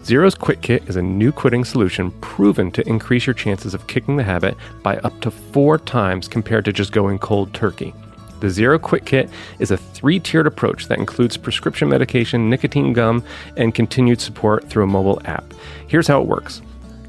Zero's 0.07 0.35
Quit 0.35 0.61
Kit 0.61 0.87
is 0.87 0.95
a 0.95 1.01
new 1.01 1.33
quitting 1.33 1.65
solution 1.65 2.11
proven 2.21 2.71
to 2.71 2.87
increase 2.87 3.27
your 3.27 3.33
chances 3.33 3.73
of 3.73 3.87
kicking 3.87 4.15
the 4.15 4.23
habit 4.23 4.55
by 4.81 4.95
up 4.99 5.19
to 5.19 5.29
four 5.29 5.77
times 5.77 6.29
compared 6.29 6.63
to 6.63 6.71
just 6.71 6.93
going 6.93 7.19
cold 7.19 7.53
turkey. 7.53 7.93
The 8.39 8.49
Zero 8.49 8.79
Quit 8.79 9.05
Kit 9.05 9.29
is 9.59 9.69
a 9.69 9.75
three 9.75 10.17
tiered 10.17 10.47
approach 10.47 10.87
that 10.87 10.97
includes 10.97 11.35
prescription 11.35 11.89
medication, 11.89 12.49
nicotine 12.49 12.93
gum, 12.93 13.21
and 13.57 13.75
continued 13.75 14.21
support 14.21 14.69
through 14.69 14.85
a 14.85 14.87
mobile 14.87 15.21
app. 15.25 15.53
Here's 15.87 16.07
how 16.07 16.21
it 16.21 16.27
works 16.27 16.61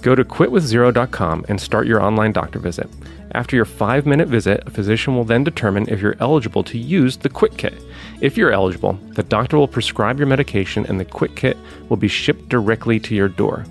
go 0.03 0.15
to 0.15 0.25
quitwithzero.com 0.25 1.47
and 1.49 1.61
start 1.61 1.87
your 1.87 2.03
online 2.03 2.33
doctor 2.33 2.59
visit. 2.59 2.89
After 3.33 3.57
your 3.57 3.65
five 3.65 4.07
minute 4.07 4.29
visit, 4.29 4.63
a 4.67 4.71
physician 4.71 5.15
will 5.15 5.25
then 5.25 5.45
determine 5.45 5.89
if 5.89 6.01
you're 6.01 6.17
eligible 6.21 6.65
to 6.65 6.79
use 6.79 7.17
the 7.17 7.29
Quit 7.29 7.57
Kit. 7.57 7.75
If 8.21 8.37
you're 8.37 8.53
eligible, 8.53 8.95
the 9.13 9.23
doctor 9.23 9.59
will 9.59 9.69
prescribe 9.69 10.19
your 10.19 10.27
medication 10.27 10.87
and 10.87 10.99
the 10.99 11.05
Quit 11.05 11.37
Kit 11.37 11.57
will 11.89 11.97
be 11.97 12.09
shipped 12.09 12.49
directly 12.49 12.99
to 13.01 13.15
your 13.15 13.29
door. 13.29 13.65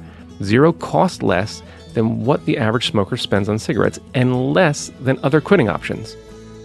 Zero 0.43 0.71
costs 0.71 1.23
less 1.23 1.63
than 1.93 2.23
what 2.23 2.45
the 2.45 2.57
average 2.57 2.89
smoker 2.89 3.17
spends 3.17 3.49
on 3.49 3.57
cigarettes 3.57 3.99
and 4.13 4.53
less 4.53 4.91
than 5.01 5.19
other 5.23 5.41
quitting 5.41 5.69
options. 5.69 6.15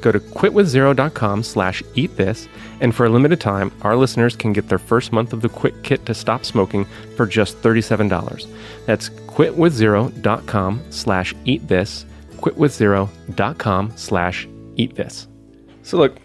Go 0.02 0.12
to 0.12 0.20
quitwithzero.com 0.20 1.42
slash 1.44 1.82
eat 1.94 2.16
this, 2.16 2.48
and 2.80 2.94
for 2.94 3.06
a 3.06 3.08
limited 3.08 3.40
time, 3.40 3.72
our 3.82 3.96
listeners 3.96 4.36
can 4.36 4.52
get 4.52 4.68
their 4.68 4.78
first 4.78 5.12
month 5.12 5.32
of 5.32 5.40
the 5.40 5.48
Quit 5.48 5.82
Kit 5.84 6.04
to 6.06 6.14
stop 6.14 6.44
smoking 6.44 6.84
for 7.16 7.24
just 7.24 7.62
$37. 7.62 8.46
That's 8.84 9.08
quitwithzero.com 9.08 10.82
slash 10.90 11.34
eat 11.44 11.66
this, 11.68 12.04
quitwithzero.com 12.38 13.92
slash 13.96 14.48
eat 14.76 14.94
this. 14.96 15.28
So 15.82 15.98
look, 15.98 16.18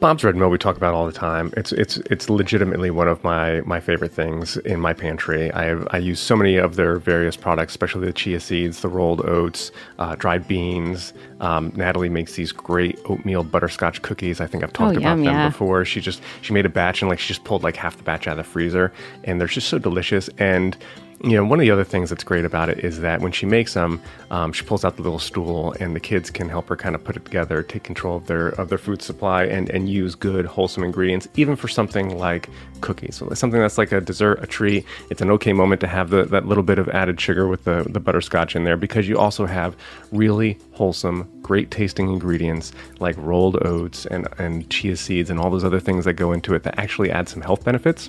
Bob's 0.00 0.22
Red 0.24 0.36
Mill 0.36 0.50
we 0.50 0.58
talk 0.58 0.76
about 0.76 0.94
all 0.94 1.06
the 1.06 1.12
time. 1.12 1.52
It's 1.56 1.72
it's 1.72 1.96
it's 2.10 2.28
legitimately 2.28 2.90
one 2.90 3.08
of 3.08 3.22
my 3.24 3.60
my 3.62 3.80
favorite 3.80 4.12
things 4.12 4.56
in 4.58 4.78
my 4.80 4.92
pantry. 4.92 5.50
I 5.52 5.64
have, 5.64 5.88
I 5.90 5.98
use 5.98 6.20
so 6.20 6.36
many 6.36 6.56
of 6.56 6.76
their 6.76 6.98
various 6.98 7.36
products, 7.36 7.72
especially 7.72 8.06
the 8.06 8.12
chia 8.12 8.40
seeds, 8.40 8.80
the 8.80 8.88
rolled 8.88 9.20
oats, 9.22 9.72
uh, 9.98 10.14
dried 10.16 10.46
beans. 10.46 11.12
Um, 11.40 11.72
Natalie 11.76 12.08
makes 12.08 12.34
these 12.34 12.52
great 12.52 12.98
oatmeal 13.06 13.42
butterscotch 13.42 14.02
cookies. 14.02 14.40
I 14.40 14.46
think 14.46 14.62
I've 14.64 14.72
talked 14.72 14.96
Oh, 14.96 14.98
about 14.98 15.10
yum, 15.16 15.24
them 15.24 15.34
yeah. 15.34 15.48
before. 15.48 15.84
She 15.84 16.00
just 16.00 16.20
she 16.42 16.52
made 16.52 16.66
a 16.66 16.70
batch 16.70 17.00
and 17.02 17.08
like 17.08 17.18
she 17.18 17.28
just 17.28 17.44
pulled 17.44 17.62
like 17.62 17.76
half 17.76 17.96
the 17.96 18.02
batch 18.02 18.26
out 18.28 18.38
of 18.38 18.44
the 18.44 18.50
freezer, 18.50 18.92
and 19.24 19.40
they're 19.40 19.48
just 19.48 19.68
so 19.68 19.78
delicious 19.78 20.28
and 20.38 20.76
you 21.22 21.32
know, 21.32 21.44
one 21.44 21.58
of 21.58 21.62
the 21.62 21.70
other 21.70 21.84
things 21.84 22.10
that's 22.10 22.24
great 22.24 22.44
about 22.44 22.68
it 22.68 22.80
is 22.84 23.00
that 23.00 23.20
when 23.20 23.32
she 23.32 23.46
makes 23.46 23.74
them, 23.74 24.00
um, 24.30 24.52
she 24.52 24.64
pulls 24.64 24.84
out 24.84 24.96
the 24.96 25.02
little 25.02 25.18
stool, 25.18 25.74
and 25.80 25.96
the 25.96 26.00
kids 26.00 26.30
can 26.30 26.48
help 26.48 26.68
her 26.68 26.76
kind 26.76 26.94
of 26.94 27.02
put 27.02 27.16
it 27.16 27.24
together, 27.24 27.62
take 27.62 27.84
control 27.84 28.16
of 28.16 28.26
their 28.26 28.48
of 28.48 28.68
their 28.68 28.78
food 28.78 29.00
supply, 29.00 29.44
and 29.44 29.70
and 29.70 29.88
use 29.88 30.14
good 30.14 30.44
wholesome 30.44 30.84
ingredients, 30.84 31.26
even 31.36 31.56
for 31.56 31.68
something 31.68 32.18
like 32.18 32.50
cookies. 32.80 33.16
So 33.16 33.28
something 33.34 33.60
that's 33.60 33.78
like 33.78 33.92
a 33.92 34.00
dessert, 34.00 34.42
a 34.42 34.46
treat. 34.46 34.84
It's 35.10 35.22
an 35.22 35.30
okay 35.30 35.52
moment 35.52 35.80
to 35.80 35.86
have 35.86 36.10
the, 36.10 36.24
that 36.24 36.46
little 36.46 36.62
bit 36.62 36.78
of 36.78 36.88
added 36.90 37.20
sugar 37.20 37.48
with 37.48 37.64
the 37.64 37.86
the 37.88 38.00
butterscotch 38.00 38.54
in 38.54 38.64
there 38.64 38.76
because 38.76 39.08
you 39.08 39.18
also 39.18 39.46
have 39.46 39.74
really 40.12 40.58
wholesome, 40.72 41.28
great 41.40 41.70
tasting 41.70 42.10
ingredients 42.10 42.72
like 43.00 43.16
rolled 43.18 43.64
oats 43.64 44.04
and 44.06 44.28
and 44.38 44.68
chia 44.70 44.96
seeds 44.96 45.30
and 45.30 45.40
all 45.40 45.50
those 45.50 45.64
other 45.64 45.80
things 45.80 46.04
that 46.04 46.14
go 46.14 46.32
into 46.32 46.54
it 46.54 46.62
that 46.62 46.78
actually 46.78 47.10
add 47.10 47.28
some 47.28 47.40
health 47.40 47.64
benefits 47.64 48.08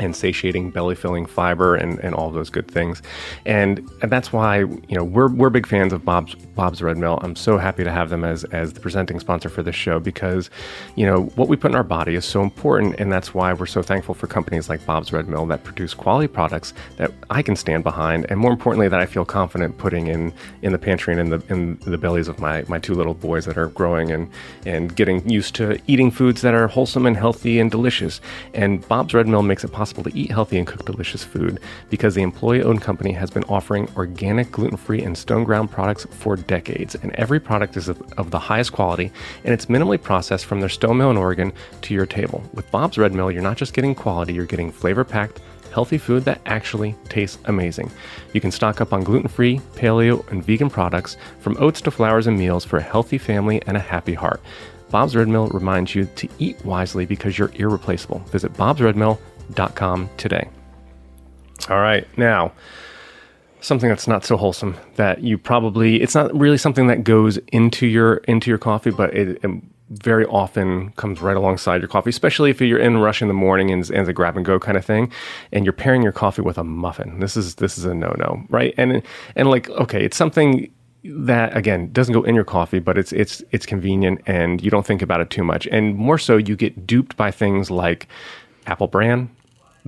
and 0.00 0.14
satiating 0.14 0.70
belly 0.70 0.94
filling 0.94 1.26
fiber 1.26 1.74
and, 1.74 1.98
and 2.00 2.14
all 2.14 2.30
those 2.30 2.50
good 2.50 2.68
things. 2.68 3.02
And, 3.46 3.88
and 4.02 4.10
that's 4.10 4.32
why 4.32 4.58
you 4.58 4.96
know 4.96 5.04
we're, 5.04 5.28
we're 5.28 5.50
big 5.50 5.66
fans 5.66 5.92
of 5.92 6.04
bob's 6.04 6.34
bob's 6.34 6.82
red 6.82 6.96
mill. 6.96 7.18
I'm 7.22 7.36
so 7.36 7.58
happy 7.58 7.84
to 7.84 7.90
have 7.90 8.10
them 8.10 8.24
as 8.24 8.44
as 8.44 8.72
the 8.72 8.80
presenting 8.80 9.20
sponsor 9.20 9.48
for 9.48 9.62
this 9.62 9.74
show 9.74 9.98
because 9.98 10.50
you 10.96 11.06
know 11.06 11.24
what 11.36 11.48
we 11.48 11.56
put 11.56 11.70
in 11.70 11.74
our 11.76 11.84
body 11.84 12.14
is 12.14 12.24
so 12.24 12.42
important 12.42 12.96
and 12.98 13.12
that's 13.12 13.34
why 13.34 13.52
we're 13.52 13.66
so 13.66 13.82
thankful 13.82 14.14
for 14.14 14.26
companies 14.26 14.68
like 14.68 14.84
bob's 14.86 15.12
red 15.12 15.28
mill 15.28 15.46
that 15.46 15.64
produce 15.64 15.94
quality 15.94 16.28
products 16.28 16.74
that 16.96 17.12
i 17.30 17.42
can 17.42 17.56
stand 17.56 17.82
behind 17.84 18.26
and 18.30 18.38
more 18.38 18.52
importantly 18.52 18.88
that 18.88 19.00
i 19.00 19.06
feel 19.06 19.24
confident 19.24 19.76
putting 19.78 20.06
in 20.08 20.32
in 20.62 20.72
the 20.72 20.78
pantry 20.78 21.12
and 21.12 21.20
in 21.20 21.30
the 21.30 21.52
in 21.52 21.76
the 21.90 21.98
bellies 21.98 22.28
of 22.28 22.38
my 22.38 22.64
my 22.68 22.78
two 22.78 22.94
little 22.94 23.14
boys 23.14 23.44
that 23.44 23.56
are 23.56 23.68
growing 23.68 24.10
and 24.10 24.30
and 24.66 24.94
getting 24.96 25.28
used 25.28 25.54
to 25.54 25.78
eating 25.86 26.10
foods 26.10 26.42
that 26.42 26.54
are 26.54 26.68
wholesome 26.68 27.06
and 27.06 27.16
healthy 27.16 27.58
and 27.58 27.70
delicious. 27.70 28.20
And 28.54 28.86
bob's 28.88 29.14
red 29.14 29.26
mill 29.26 29.42
makes 29.42 29.64
it 29.64 29.72
possible 29.72 29.87
to 29.92 30.16
eat 30.16 30.30
healthy 30.30 30.58
and 30.58 30.66
cook 30.66 30.84
delicious 30.84 31.24
food 31.24 31.60
because 31.90 32.14
the 32.14 32.22
employee 32.22 32.62
owned 32.62 32.82
company 32.82 33.12
has 33.12 33.30
been 33.30 33.44
offering 33.44 33.88
organic, 33.96 34.50
gluten 34.50 34.76
free, 34.76 35.02
and 35.02 35.16
stone 35.16 35.44
ground 35.44 35.70
products 35.70 36.06
for 36.10 36.36
decades. 36.36 36.94
And 36.94 37.14
every 37.14 37.40
product 37.40 37.76
is 37.76 37.88
of, 37.88 38.00
of 38.16 38.30
the 38.30 38.38
highest 38.38 38.72
quality 38.72 39.10
and 39.44 39.52
it's 39.52 39.66
minimally 39.66 40.00
processed 40.00 40.46
from 40.46 40.60
their 40.60 40.68
stone 40.68 40.98
mill 40.98 41.10
in 41.10 41.16
Oregon 41.16 41.52
to 41.82 41.94
your 41.94 42.06
table. 42.06 42.42
With 42.52 42.70
Bob's 42.70 42.98
Red 42.98 43.12
Mill, 43.12 43.30
you're 43.30 43.42
not 43.42 43.56
just 43.56 43.74
getting 43.74 43.94
quality, 43.94 44.34
you're 44.34 44.46
getting 44.46 44.70
flavor 44.70 45.04
packed, 45.04 45.40
healthy 45.72 45.98
food 45.98 46.24
that 46.24 46.40
actually 46.46 46.94
tastes 47.08 47.38
amazing. 47.44 47.90
You 48.32 48.40
can 48.40 48.50
stock 48.50 48.80
up 48.80 48.92
on 48.92 49.04
gluten 49.04 49.28
free, 49.28 49.60
paleo, 49.74 50.26
and 50.30 50.42
vegan 50.42 50.70
products 50.70 51.16
from 51.40 51.56
oats 51.58 51.80
to 51.82 51.90
flours 51.90 52.26
and 52.26 52.38
meals 52.38 52.64
for 52.64 52.78
a 52.78 52.82
healthy 52.82 53.18
family 53.18 53.62
and 53.66 53.76
a 53.76 53.80
happy 53.80 54.14
heart. 54.14 54.40
Bob's 54.90 55.14
Red 55.14 55.28
Mill 55.28 55.48
reminds 55.48 55.94
you 55.94 56.06
to 56.16 56.28
eat 56.38 56.64
wisely 56.64 57.04
because 57.04 57.38
you're 57.38 57.52
irreplaceable. 57.54 58.20
Visit 58.30 58.56
bobsredmill.com 59.48 60.10
today. 60.16 60.48
All 61.68 61.80
right, 61.80 62.06
now 62.16 62.52
something 63.60 63.88
that's 63.88 64.06
not 64.06 64.24
so 64.24 64.36
wholesome 64.36 64.76
that 64.94 65.20
you 65.24 65.36
probably 65.36 66.00
it's 66.00 66.14
not 66.14 66.32
really 66.32 66.56
something 66.56 66.86
that 66.86 67.02
goes 67.02 67.38
into 67.48 67.86
your 67.88 68.16
into 68.28 68.50
your 68.50 68.58
coffee, 68.58 68.90
but 68.90 69.12
it, 69.14 69.42
it 69.42 69.50
very 69.90 70.24
often 70.26 70.90
comes 70.92 71.20
right 71.20 71.36
alongside 71.36 71.80
your 71.80 71.88
coffee, 71.88 72.10
especially 72.10 72.50
if 72.50 72.60
you're 72.60 72.78
in 72.78 72.98
rush 72.98 73.20
in 73.20 73.26
the 73.26 73.34
morning 73.34 73.70
and, 73.70 73.82
and 73.90 74.00
it's 74.00 74.08
a 74.08 74.12
grab 74.12 74.36
and 74.36 74.44
go 74.44 74.60
kind 74.60 74.76
of 74.76 74.84
thing, 74.84 75.10
and 75.50 75.64
you're 75.64 75.72
pairing 75.72 76.02
your 76.02 76.12
coffee 76.12 76.42
with 76.42 76.56
a 76.56 76.64
muffin. 76.64 77.18
This 77.18 77.36
is 77.36 77.56
this 77.56 77.76
is 77.76 77.84
a 77.84 77.94
no 77.94 78.14
no, 78.18 78.42
right? 78.48 78.72
And 78.76 79.02
and 79.34 79.50
like 79.50 79.68
okay, 79.70 80.04
it's 80.04 80.16
something 80.16 80.70
that 81.04 81.56
again 81.56 81.92
doesn't 81.92 82.12
go 82.12 82.22
in 82.22 82.34
your 82.34 82.44
coffee 82.44 82.80
but 82.80 82.98
it's 82.98 83.12
it's 83.12 83.42
it's 83.52 83.64
convenient 83.64 84.20
and 84.26 84.60
you 84.62 84.70
don't 84.70 84.84
think 84.84 85.00
about 85.00 85.20
it 85.20 85.30
too 85.30 85.44
much 85.44 85.66
and 85.68 85.94
more 85.94 86.18
so 86.18 86.36
you 86.36 86.56
get 86.56 86.86
duped 86.86 87.16
by 87.16 87.30
things 87.30 87.70
like 87.70 88.08
apple 88.66 88.88
bran 88.88 89.30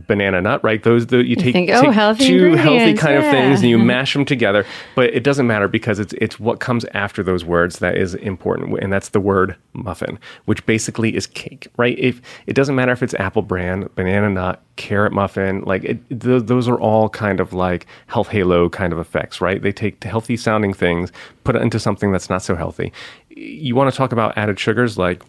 banana 0.07 0.41
nut, 0.41 0.63
right? 0.63 0.83
Those 0.83 1.07
the, 1.07 1.25
you, 1.25 1.37
take, 1.37 1.53
think, 1.53 1.71
oh, 1.71 1.83
take 1.83 1.93
healthy 1.93 2.27
two 2.27 2.55
healthy 2.55 2.95
kind 2.95 3.17
of 3.17 3.25
things 3.25 3.61
and 3.61 3.69
you 3.69 3.79
mm-hmm. 3.79 3.87
mash 3.87 4.13
them 4.13 4.25
together. 4.25 4.67
But 4.95 5.15
it 5.15 5.23
doesn't 5.23 5.47
matter 5.47 5.69
because 5.69 5.99
it's 5.99 6.13
it's 6.15 6.39
what 6.39 6.61
comes 6.61 6.85
after 6.95 7.23
those 7.23 7.45
words 7.45 7.79
that 7.79 7.97
is 7.97 8.15
important, 8.15 8.79
and 8.81 8.93
that's 8.93 9.11
the 9.11 9.21
word 9.21 9.57
muffin, 9.73 10.19
which 10.45 10.65
basically 10.67 11.15
is 11.15 11.27
cake, 11.27 11.69
right? 11.77 11.99
If 11.99 12.21
it 12.47 12.55
doesn't 12.55 12.75
matter 12.75 12.93
if 12.93 13.03
it's 13.03 13.15
apple 13.15 13.43
bran, 13.43 13.89
banana 13.95 14.31
nut, 14.31 14.63
carrot 14.77 15.13
muffin, 15.13 15.63
like 15.63 15.85
it, 15.85 16.09
th- 16.09 16.45
those 16.45 16.69
are 16.69 16.81
all 16.81 17.09
kind 17.09 17.41
of 17.41 17.53
like 17.53 17.87
health 18.07 18.29
halo 18.29 18.69
kind 18.69 18.93
of 18.93 18.99
effects, 18.99 19.41
right? 19.41 19.61
They 19.61 19.73
take 19.73 20.03
healthy 20.05 20.37
sounding 20.37 20.75
things, 20.75 21.13
put 21.45 21.57
it 21.57 21.63
into 21.63 21.79
something 21.79 22.13
that's 22.13 22.31
not 22.31 22.43
so 22.43 22.55
healthy. 22.55 22.93
You 23.29 23.75
want 23.75 23.93
to 23.93 23.97
talk 23.97 24.13
about 24.13 24.37
added 24.37 24.59
sugars, 24.59 24.99
like 24.99 25.23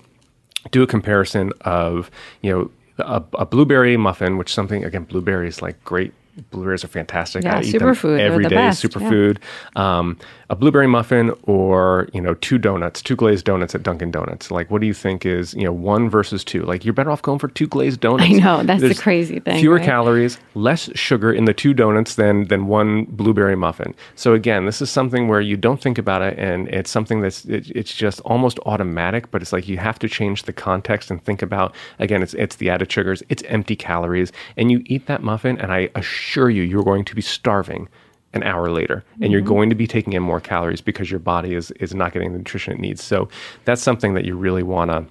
do 0.70 0.84
a 0.84 0.88
comparison 0.88 1.52
of 1.62 2.12
you 2.42 2.52
know 2.52 2.72
a, 2.98 3.24
a 3.38 3.46
blueberry 3.46 3.98
muffin, 3.98 4.38
which 4.38 4.54
something 4.54 4.84
again, 4.84 5.04
blueberries 5.04 5.62
like 5.62 5.84
great. 5.84 6.14
Blueberries 6.50 6.84
are 6.84 6.88
fantastic. 6.88 7.44
Yeah, 7.44 7.58
I 7.58 7.62
eat 7.62 7.72
them 7.72 7.82
superfood. 7.82 8.18
They're 8.18 8.28
every 8.32 8.44
the 8.44 8.50
day. 8.50 8.56
best, 8.56 8.84
yeah. 8.84 8.90
Superfood. 8.90 9.38
Um, 9.76 10.18
a 10.50 10.56
blueberry 10.56 10.88
muffin, 10.88 11.34
or 11.44 12.08
you 12.14 12.22
know, 12.22 12.34
two 12.36 12.58
donuts, 12.58 13.02
two 13.02 13.16
glazed 13.16 13.46
donuts 13.46 13.76
at 13.76 13.84
Dunkin' 13.84 14.12
Donuts. 14.12 14.50
Like, 14.50 14.72
what 14.72 14.82
do 14.82 14.88
you 14.88 14.94
think 14.94 15.26
is 15.26 15.54
you 15.54 15.64
know 15.64 15.74
one 15.74 16.10
versus 16.10 16.44
two? 16.44 16.64
Like, 16.64 16.86
you're 16.86 16.94
better 16.94 17.12
off 17.12 17.22
going 17.22 17.40
for 17.40 17.50
two 17.50 17.68
glazed 17.68 18.00
donuts. 18.02 18.30
I 18.30 18.34
know, 18.34 18.64
that's 18.64 18.82
the 18.82 18.96
crazy 18.96 19.40
thing, 19.40 19.60
Fewer 19.60 19.76
right? 19.76 19.86
calories, 19.86 20.40
less 20.56 20.90
sugar 20.96 21.34
in 21.34 21.46
the 21.46 21.54
two 21.54 21.74
donuts 21.74 22.16
than 22.16 22.48
than 22.48 22.68
one 22.68 23.06
blueberry 23.10 23.56
muffin. 23.56 23.94
So 24.16 24.34
again, 24.34 24.66
this 24.66 24.82
is 24.82 24.90
something 24.90 25.28
where 25.28 25.42
you 25.42 25.58
don't 25.58 25.82
think 25.82 25.98
about 25.98 26.22
it, 26.22 26.38
and 26.40 26.68
it's 26.70 26.90
something 26.92 27.22
that's 27.22 27.44
it, 27.46 27.70
it's 27.72 27.94
just 27.94 28.22
almost 28.22 28.58
automatic. 28.66 29.32
But 29.32 29.42
it's 29.42 29.52
like 29.52 29.68
you 29.68 29.78
have 29.78 30.00
to 30.00 30.08
change 30.08 30.44
the 30.44 30.54
context 30.54 31.12
and 31.12 31.24
think 31.24 31.42
about 31.42 31.76
again. 32.00 32.24
It's 32.24 32.34
it's 32.36 32.56
the 32.56 32.70
added 32.70 32.90
sugars, 32.92 33.22
it's 33.30 33.44
empty 33.44 33.76
calories, 33.76 34.32
and 34.56 34.72
you 34.72 34.82
eat 34.86 35.08
that 35.08 35.24
muffin, 35.24 35.60
and 35.60 35.74
I 35.74 35.90
assure 35.96 36.21
you, 36.50 36.64
you're 36.64 36.84
going 36.84 37.06
to 37.06 37.16
be 37.16 37.22
starving 37.22 37.88
an 38.34 38.44
hour 38.44 38.70
later 38.72 39.04
and 39.16 39.24
Mm-hmm. 39.24 39.32
you're 39.32 39.42
going 39.42 39.70
to 39.70 39.76
be 39.76 39.88
taking 39.88 40.14
in 40.14 40.24
more 40.24 40.40
calories 40.40 40.80
because 40.82 41.12
your 41.12 41.20
body 41.20 41.54
is 41.54 41.72
is 41.72 41.94
not 41.94 42.14
getting 42.14 42.32
the 42.32 42.38
nutrition 42.38 42.74
it 42.74 42.80
needs 42.80 43.04
so 43.04 43.28
that's 43.66 43.82
something 43.82 44.14
that 44.14 44.24
you 44.26 44.36
really 44.38 44.64
want 44.64 44.90
to 44.92 45.06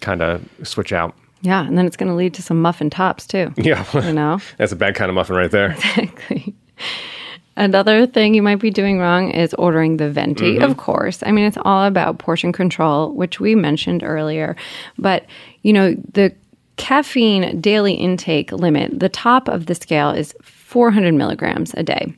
kind 0.00 0.20
of 0.22 0.42
switch 0.64 0.92
out 0.92 1.14
Yeah, 1.42 1.64
and 1.66 1.78
then 1.78 1.86
it's 1.86 1.96
going 1.96 2.08
to 2.10 2.16
lead 2.16 2.34
to 2.34 2.42
some 2.42 2.60
muffin 2.60 2.90
tops 2.90 3.26
too. 3.26 3.52
yeah 3.70 3.84
You 3.94 4.12
know? 4.12 4.40
that's 4.58 4.72
a 4.72 4.76
bad 4.76 4.94
kind 4.96 5.08
of 5.08 5.14
muffin 5.14 5.36
right 5.36 5.50
there 5.52 5.70
Exactly. 5.72 6.54
Another 7.56 8.04
thing 8.06 8.34
you 8.34 8.42
might 8.42 8.58
be 8.58 8.70
doing 8.70 8.98
wrong 8.98 9.30
is 9.30 9.54
ordering 9.54 9.96
the 9.98 10.10
venti, 10.10 10.54
Mm-hmm. 10.56 10.64
of 10.64 10.76
course. 10.76 11.22
I 11.24 11.30
mean, 11.30 11.44
it's 11.44 11.58
all 11.64 11.84
about 11.84 12.18
portion 12.18 12.50
control, 12.52 13.12
which 13.14 13.38
we 13.38 13.54
mentioned 13.54 14.02
earlier. 14.02 14.56
But, 14.98 15.26
you 15.62 15.72
know, 15.72 15.94
the 16.14 16.34
caffeine 16.78 17.60
daily 17.60 17.94
intake 17.94 18.50
limit, 18.50 18.98
the 18.98 19.08
top 19.08 19.46
of 19.46 19.66
the 19.66 19.76
scale 19.76 20.10
is 20.10 20.34
400 20.64 21.14
milligrams 21.14 21.74
a 21.74 21.82
day. 21.82 22.12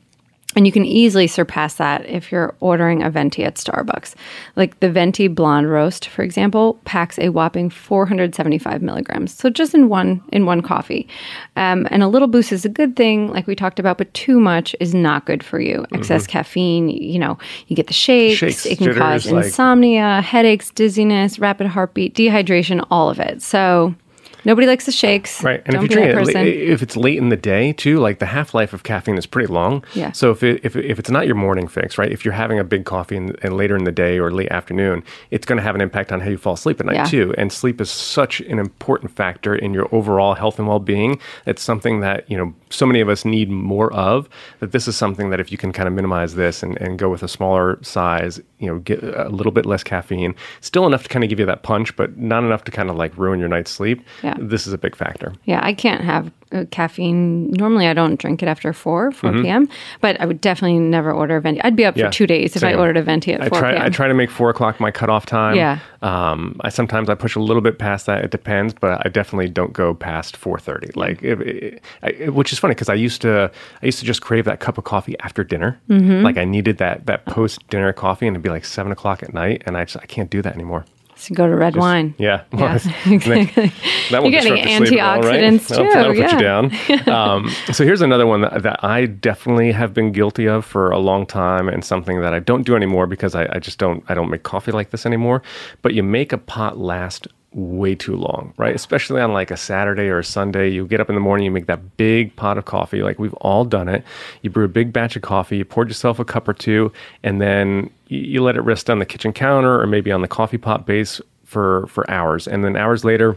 And 0.55 0.65
you 0.65 0.71
can 0.71 0.85
easily 0.85 1.27
surpass 1.27 1.75
that 1.75 2.03
if 2.07 2.31
you're 2.31 2.55
ordering 2.61 3.03
a 3.03 3.11
venti 3.11 3.43
at 3.43 3.55
Starbucks. 3.55 4.15
Like 4.55 4.79
the 4.79 4.89
venti 4.89 5.27
blonde 5.27 5.69
roast, 5.69 6.07
for 6.07 6.23
example, 6.23 6.79
packs 6.83 7.19
a 7.19 7.29
whopping 7.29 7.69
475 7.69 8.81
milligrams. 8.81 9.35
So 9.35 9.51
just 9.51 9.75
in 9.75 9.87
one 9.89 10.23
in 10.31 10.47
one 10.47 10.61
coffee, 10.61 11.07
um, 11.57 11.85
and 11.91 12.01
a 12.01 12.07
little 12.07 12.27
boost 12.27 12.51
is 12.51 12.65
a 12.65 12.69
good 12.69 12.95
thing, 12.95 13.29
like 13.31 13.45
we 13.45 13.55
talked 13.55 13.79
about. 13.79 13.99
But 13.99 14.11
too 14.15 14.39
much 14.39 14.75
is 14.79 14.95
not 14.95 15.25
good 15.25 15.43
for 15.43 15.59
you. 15.59 15.85
Excess 15.91 16.25
caffeine, 16.25 16.89
you 16.89 17.19
know, 17.19 17.37
you 17.67 17.75
get 17.75 17.85
the 17.85 17.93
shakes. 17.93 18.39
Shakes, 18.39 18.65
it 18.65 18.79
can 18.79 18.95
cause 18.95 19.23
jitters, 19.25 19.33
like- 19.33 19.45
insomnia, 19.45 20.21
headaches, 20.21 20.71
dizziness, 20.71 21.37
rapid 21.37 21.67
heartbeat, 21.67 22.15
dehydration, 22.15 22.83
all 22.89 23.11
of 23.11 23.19
it. 23.19 23.43
So 23.43 23.93
nobody 24.47 24.65
likes 24.65 24.85
the 24.87 24.91
shakes. 24.91 25.43
Right, 25.43 25.61
and 25.65 25.73
Don't 25.75 25.83
if 25.85 25.91
you 25.91 25.95
drink 25.95 26.09
it, 26.09 26.15
person. 26.15 26.47
if 26.47 26.81
it's 26.81 26.97
late 26.97 27.17
in 27.19 27.29
the 27.29 27.35
day 27.37 27.73
too, 27.73 27.99
like 27.99 28.17
the 28.17 28.25
half 28.25 28.53
life 28.55 28.73
of 28.73 28.81
caffeine 28.83 29.17
is 29.17 29.27
pretty 29.27 29.51
long. 29.53 29.83
Yeah. 29.93 30.11
So 30.13 30.31
if 30.31 30.41
it, 30.41 30.61
if 30.63 30.75
if 30.75 30.97
it's 30.97 31.11
not 31.11 31.27
your 31.27 31.35
morning 31.35 31.67
fix, 31.67 31.97
right? 31.99 32.11
If 32.11 32.25
you're 32.25 32.33
having 32.33 32.57
a 32.57 32.63
big 32.63 32.85
coffee 32.85 33.17
and, 33.17 33.37
and 33.43 33.55
later 33.55 33.75
in 33.75 33.83
the 33.83 33.91
day 33.91 34.17
or 34.17 34.31
late 34.31 34.49
afternoon, 34.49 35.03
it's 35.29 35.45
going 35.45 35.57
to 35.57 35.63
have 35.63 35.75
an 35.75 35.81
impact 35.81 36.11
on 36.11 36.21
how 36.21 36.29
you 36.29 36.37
fall 36.37 36.53
asleep 36.53 36.79
at 36.79 36.85
night 36.87 36.95
Yeah. 36.95 37.05
too. 37.05 37.35
And 37.37 37.51
sleep 37.51 37.79
is 37.79 37.91
such 37.91 38.39
an 38.41 38.57
important 38.57 39.11
factor 39.15 39.53
in 39.53 39.73
your 39.73 39.87
overall 39.93 40.33
health 40.33 40.57
and 40.57 40.67
well 40.67 40.79
being. 40.79 41.19
It's 41.45 41.61
something 41.61 41.99
that 41.99 42.29
you 42.31 42.37
know 42.37 42.53
so 42.69 42.85
many 42.85 43.01
of 43.01 43.09
us 43.09 43.25
need 43.25 43.49
more 43.51 43.91
of. 43.93 44.27
That 44.61 44.71
this 44.71 44.87
is 44.87 44.95
something 44.95 45.29
that 45.29 45.39
if 45.39 45.51
you 45.51 45.57
can 45.57 45.71
kind 45.73 45.87
of 45.87 45.93
minimize 45.93 46.35
this 46.35 46.63
and, 46.63 46.77
and 46.81 46.97
go 46.97 47.09
with 47.09 47.21
a 47.23 47.27
smaller 47.27 47.77
size, 47.83 48.39
you 48.59 48.67
know, 48.67 48.79
get 48.79 49.03
a 49.03 49.29
little 49.29 49.51
bit 49.51 49.65
less 49.65 49.83
caffeine, 49.83 50.33
still 50.61 50.87
enough 50.87 51.03
to 51.03 51.09
kind 51.09 51.23
of 51.23 51.29
give 51.29 51.39
you 51.39 51.45
that 51.45 51.63
punch, 51.63 51.95
but 51.95 52.17
not 52.17 52.43
enough 52.43 52.63
to 52.65 52.71
kind 52.71 52.89
of 52.89 52.95
like 52.95 53.15
ruin 53.17 53.39
your 53.39 53.49
night's 53.49 53.71
sleep. 53.71 54.03
Yeah. 54.23 54.35
This 54.39 54.65
is 54.65 54.73
a 54.73 54.77
big 54.77 54.95
factor. 54.95 55.33
Yeah, 55.45 55.59
I 55.63 55.73
can't 55.73 56.01
have 56.01 56.31
uh, 56.51 56.65
caffeine. 56.71 57.51
Normally, 57.51 57.87
I 57.87 57.93
don't 57.93 58.17
drink 58.19 58.41
it 58.41 58.47
after 58.47 58.71
4, 58.73 59.11
4 59.11 59.31
p.m., 59.41 59.67
but 60.01 60.19
I 60.21 60.25
would 60.25 60.39
definitely 60.41 60.79
never 60.79 61.11
order 61.11 61.35
a 61.37 61.41
venti. 61.41 61.61
I'd 61.61 61.75
be 61.75 61.85
up 61.85 61.97
Mm-hmm. 61.97 61.99
Yeah, 62.01 62.07
for 62.07 62.13
two 62.13 62.27
days 62.27 62.55
if 62.55 62.63
I 62.63 62.73
ordered 62.75 62.97
a 62.97 63.01
venti 63.01 63.33
at 63.33 63.41
I 63.41 63.49
4 63.49 63.59
try. 63.59 63.71
p.m. 63.73 63.83
I 63.83 63.89
try 63.89 64.07
to 64.07 64.13
make 64.13 64.29
four 64.29 64.49
o'clock 64.49 64.79
my 64.79 64.91
cutoff 64.91 65.25
time. 65.25 65.55
Yeah. 65.55 65.79
Um, 66.03 66.59
I 66.61 66.69
sometimes 66.69 67.09
I 67.09 67.15
push 67.15 67.35
a 67.35 67.39
little 67.39 67.61
bit 67.61 67.79
past 67.79 68.05
that. 68.05 68.23
It 68.23 68.29
depends, 68.29 68.73
but 68.73 69.03
I 69.05 69.09
definitely 69.09 69.49
don't 69.49 69.73
go 69.73 69.93
past 69.95 70.37
four 70.37 70.59
thirty. 70.59 70.91
Like, 70.95 71.23
if, 71.23 71.39
it, 71.39 71.81
I, 72.03 72.29
which 72.29 72.53
is 72.53 72.59
funny 72.59 72.75
because 72.75 72.89
I 72.89 72.93
used 72.93 73.21
to. 73.23 73.51
I 73.81 73.85
used 73.85 73.99
to 73.99 74.05
just 74.05 74.21
crave 74.21 74.45
that 74.45 74.59
cup 74.59 74.77
of 74.77 74.83
coffee 74.83 75.15
after 75.21 75.43
dinner. 75.43 75.79
Mm-hmm. 75.89 76.23
Like 76.23 76.37
I 76.37 76.45
needed 76.45 76.77
that 76.77 77.07
that 77.07 77.25
post 77.25 77.67
dinner 77.69 77.91
coffee, 77.93 78.27
and 78.27 78.35
be 78.47 78.51
like 78.51 78.65
seven 78.65 78.91
o'clock 78.91 79.23
at 79.23 79.33
night, 79.33 79.63
and 79.65 79.75
I 79.77 79.83
just 79.85 79.97
I 79.97 80.05
can't 80.05 80.29
do 80.29 80.41
that 80.41 80.53
anymore. 80.53 80.85
So 81.19 81.33
go 81.33 81.47
to 81.47 81.55
red 81.55 81.75
wine. 81.75 82.13
Yeah, 82.19 82.43
Yeah, 82.53 82.75
exactly. 83.07 83.71
That 84.11 84.21
won't 84.21 84.31
You're 84.31 84.41
getting 84.41 84.53
disrupt 84.53 84.69
your 84.69 84.85
sleep 84.87 85.01
at 85.01 85.17
all, 85.17 85.21
right? 85.23 85.41
antioxidants 85.41 85.67
That'll- 85.67 85.85
too, 85.85 85.91
That'll 85.91 86.13
put 86.13 86.31
you 86.31 87.07
down. 87.07 87.09
um, 87.09 87.49
so 87.73 87.83
here's 87.83 88.01
another 88.01 88.27
one 88.27 88.41
that, 88.41 88.61
that 88.61 88.83
I 88.83 89.07
definitely 89.07 89.71
have 89.71 89.93
been 89.95 90.11
guilty 90.11 90.47
of 90.47 90.63
for 90.63 90.91
a 90.91 90.99
long 90.99 91.25
time, 91.25 91.67
and 91.69 91.83
something 91.83 92.21
that 92.21 92.33
I 92.35 92.39
don't 92.39 92.63
do 92.63 92.75
anymore 92.75 93.07
because 93.07 93.33
I, 93.35 93.47
I 93.51 93.59
just 93.59 93.79
don't 93.79 94.03
I 94.09 94.13
don't 94.13 94.29
make 94.29 94.43
coffee 94.43 94.71
like 94.71 94.91
this 94.91 95.05
anymore. 95.07 95.41
But 95.81 95.95
you 95.95 96.03
make 96.03 96.31
a 96.33 96.37
pot 96.37 96.77
last 96.77 97.27
way 97.57 97.95
too 97.95 98.15
long, 98.15 98.53
right? 98.57 98.75
Especially 98.75 99.19
on 99.19 99.33
like 99.33 99.49
a 99.49 99.57
Saturday 99.57 100.03
or 100.03 100.19
a 100.19 100.23
Sunday. 100.23 100.69
You 100.69 100.85
get 100.85 101.01
up 101.01 101.09
in 101.09 101.15
the 101.15 101.21
morning, 101.21 101.43
you 101.43 101.51
make 101.51 101.65
that 101.65 101.97
big 101.97 102.35
pot 102.35 102.57
of 102.57 102.65
coffee. 102.65 103.01
Like 103.01 103.17
we've 103.17 103.33
all 103.35 103.65
done 103.65 103.89
it. 103.89 104.03
You 104.43 104.51
brew 104.51 104.65
a 104.65 104.69
big 104.69 104.93
batch 104.93 105.15
of 105.15 105.23
coffee, 105.23 105.57
you 105.57 105.65
poured 105.65 105.87
yourself 105.87 106.19
a 106.19 106.25
cup 106.25 106.47
or 106.47 106.53
two, 106.53 106.93
and 107.23 107.41
then 107.41 107.89
you, 108.07 108.43
let 108.43 108.55
it 108.55 108.61
rest 108.61 108.89
on 108.89 108.99
the 108.99 109.05
kitchen 109.05 109.33
counter 109.33 109.81
or 109.81 109.87
maybe 109.87 110.11
on 110.11 110.21
the 110.21 110.27
coffee 110.27 110.59
pot 110.59 110.85
base 110.85 111.19
for 111.43 111.87
for 111.87 112.09
hours. 112.09 112.47
And 112.47 112.63
then 112.63 112.75
hours 112.77 113.03
later, 113.03 113.35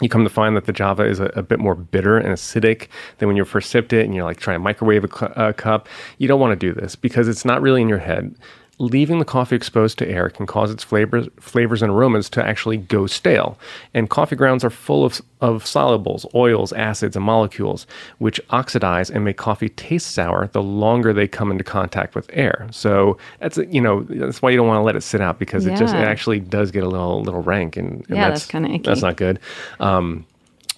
you 0.00 0.08
come 0.08 0.24
to 0.24 0.30
find 0.30 0.56
that 0.56 0.64
the 0.66 0.72
Java 0.72 1.04
is 1.04 1.20
a, 1.20 1.26
a 1.36 1.42
bit 1.42 1.60
more 1.60 1.76
bitter 1.76 2.18
and 2.18 2.28
acidic 2.28 2.88
than 3.18 3.28
when 3.28 3.36
you 3.36 3.44
first 3.44 3.70
sipped 3.70 3.92
it, 3.92 4.04
and 4.04 4.14
you're 4.14 4.24
like 4.24 4.40
trying 4.40 4.56
to 4.56 4.64
microwave 4.64 5.04
a, 5.04 5.08
cu- 5.08 5.32
a 5.36 5.52
cup. 5.52 5.88
You 6.18 6.26
don't 6.26 6.40
want 6.40 6.58
to 6.58 6.66
do 6.66 6.78
this 6.78 6.96
because 6.96 7.28
it's 7.28 7.44
not 7.44 7.62
really 7.62 7.82
in 7.82 7.88
your 7.88 7.98
head. 7.98 8.34
Leaving 8.78 9.20
the 9.20 9.24
coffee 9.24 9.54
exposed 9.54 9.98
to 9.98 10.08
air 10.08 10.28
can 10.28 10.46
cause 10.46 10.70
its 10.70 10.82
flavors, 10.82 11.28
flavors 11.38 11.80
and 11.80 11.92
aromas 11.92 12.28
to 12.30 12.44
actually 12.44 12.76
go 12.76 13.06
stale. 13.06 13.56
And 13.94 14.10
coffee 14.10 14.34
grounds 14.34 14.64
are 14.64 14.70
full 14.70 15.04
of, 15.04 15.20
of 15.40 15.62
solubles, 15.64 16.26
oils, 16.34 16.72
acids, 16.72 17.14
and 17.14 17.24
molecules, 17.24 17.86
which 18.18 18.40
oxidize 18.50 19.10
and 19.10 19.24
make 19.24 19.36
coffee 19.36 19.68
taste 19.68 20.10
sour 20.10 20.48
the 20.48 20.62
longer 20.62 21.12
they 21.12 21.28
come 21.28 21.52
into 21.52 21.62
contact 21.62 22.16
with 22.16 22.28
air. 22.32 22.66
So 22.72 23.16
that's 23.38 23.58
you 23.58 23.80
know 23.80 24.02
that's 24.02 24.42
why 24.42 24.50
you 24.50 24.56
don't 24.56 24.66
want 24.66 24.78
to 24.78 24.84
let 24.84 24.96
it 24.96 25.02
sit 25.02 25.20
out 25.20 25.38
because 25.38 25.66
it 25.66 25.76
just 25.76 25.94
it 25.94 25.98
actually 26.08 26.40
does 26.40 26.70
get 26.72 26.82
a 26.82 26.88
little 26.88 27.22
little 27.22 27.42
rank 27.42 27.76
and, 27.76 28.04
and 28.08 28.16
Yeah, 28.16 28.30
that's 28.30 28.46
kinda. 28.46 28.78
That's 28.82 29.02
not 29.02 29.16
good. 29.16 29.38
Um, 29.78 30.26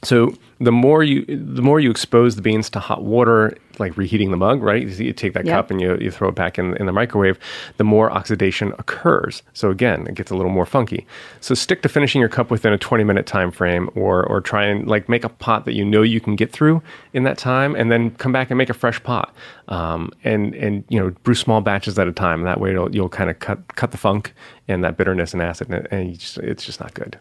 so 0.07 0.33
the 0.61 0.73
more 0.73 1.03
you 1.03 1.25
the 1.27 1.63
more 1.63 1.81
you 1.81 1.91
expose 1.91 2.37
the 2.37 2.43
beans 2.43 2.71
to 2.71 2.79
hot 2.79 3.03
water, 3.03 3.57
like 3.79 3.97
reheating 3.97 4.31
the 4.31 4.37
mug, 4.37 4.63
right? 4.63 4.87
You 4.87 5.13
take 5.13 5.35
that 5.35 5.45
Yep. 5.45 5.55
cup 5.55 5.71
and 5.71 5.81
you, 5.81 5.99
you 6.01 6.11
throw 6.11 6.29
it 6.29 6.35
back 6.35 6.59
in, 6.59 6.77
in 6.77 6.87
the 6.87 6.93
microwave, 6.93 7.39
the 7.77 7.85
more 7.85 8.11
oxidation 8.11 8.73
occurs. 8.79 9.43
So 9.53 9.71
again, 9.71 10.07
it 10.07 10.15
gets 10.15 10.31
a 10.31 10.37
little 10.37 10.51
more 10.53 10.65
funky. 10.65 11.07
So 11.41 11.55
stick 11.55 11.83
to 11.83 11.89
finishing 11.89 12.21
your 12.21 12.29
cup 12.31 12.51
within 12.51 12.73
a 12.73 12.79
20 12.79 13.05
minute 13.05 13.27
time 13.27 13.51
frame 13.51 13.91
or 13.97 14.25
or 14.25 14.41
try 14.41 14.65
and 14.65 14.87
like 14.89 15.09
make 15.09 15.25
a 15.25 15.29
pot 15.29 15.65
that 15.65 15.75
you 15.75 15.85
know 15.85 16.03
you 16.03 16.21
can 16.21 16.37
get 16.37 16.53
through 16.53 16.83
in 17.13 17.25
that 17.25 17.37
time 17.37 17.75
and 17.75 17.91
then 17.91 18.13
come 18.13 18.33
back 18.33 18.51
and 18.51 18.57
make 18.57 18.71
a 18.71 18.75
fresh 18.75 19.03
pot. 19.03 19.35
Um, 19.69 20.11
and 20.23 20.55
and 20.55 20.85
you 20.89 21.01
know, 21.01 21.11
brew 21.25 21.35
small 21.35 21.61
batches 21.61 21.99
at 21.99 22.07
a 22.07 22.13
time. 22.13 22.45
That 22.45 22.61
way 22.61 22.71
it'll, 22.71 22.95
you'll 22.95 23.09
kind 23.09 23.29
of 23.29 23.41
cut 23.41 23.75
cut 23.75 23.91
the 23.91 23.99
funk 23.99 24.33
and 24.69 24.85
that 24.85 24.97
bitterness 24.97 25.33
and 25.35 25.43
acid 25.43 25.69
and, 25.91 26.19
just, 26.19 26.39
it's 26.39 26.65
just 26.65 26.81
not 26.81 26.95
good. 26.95 27.19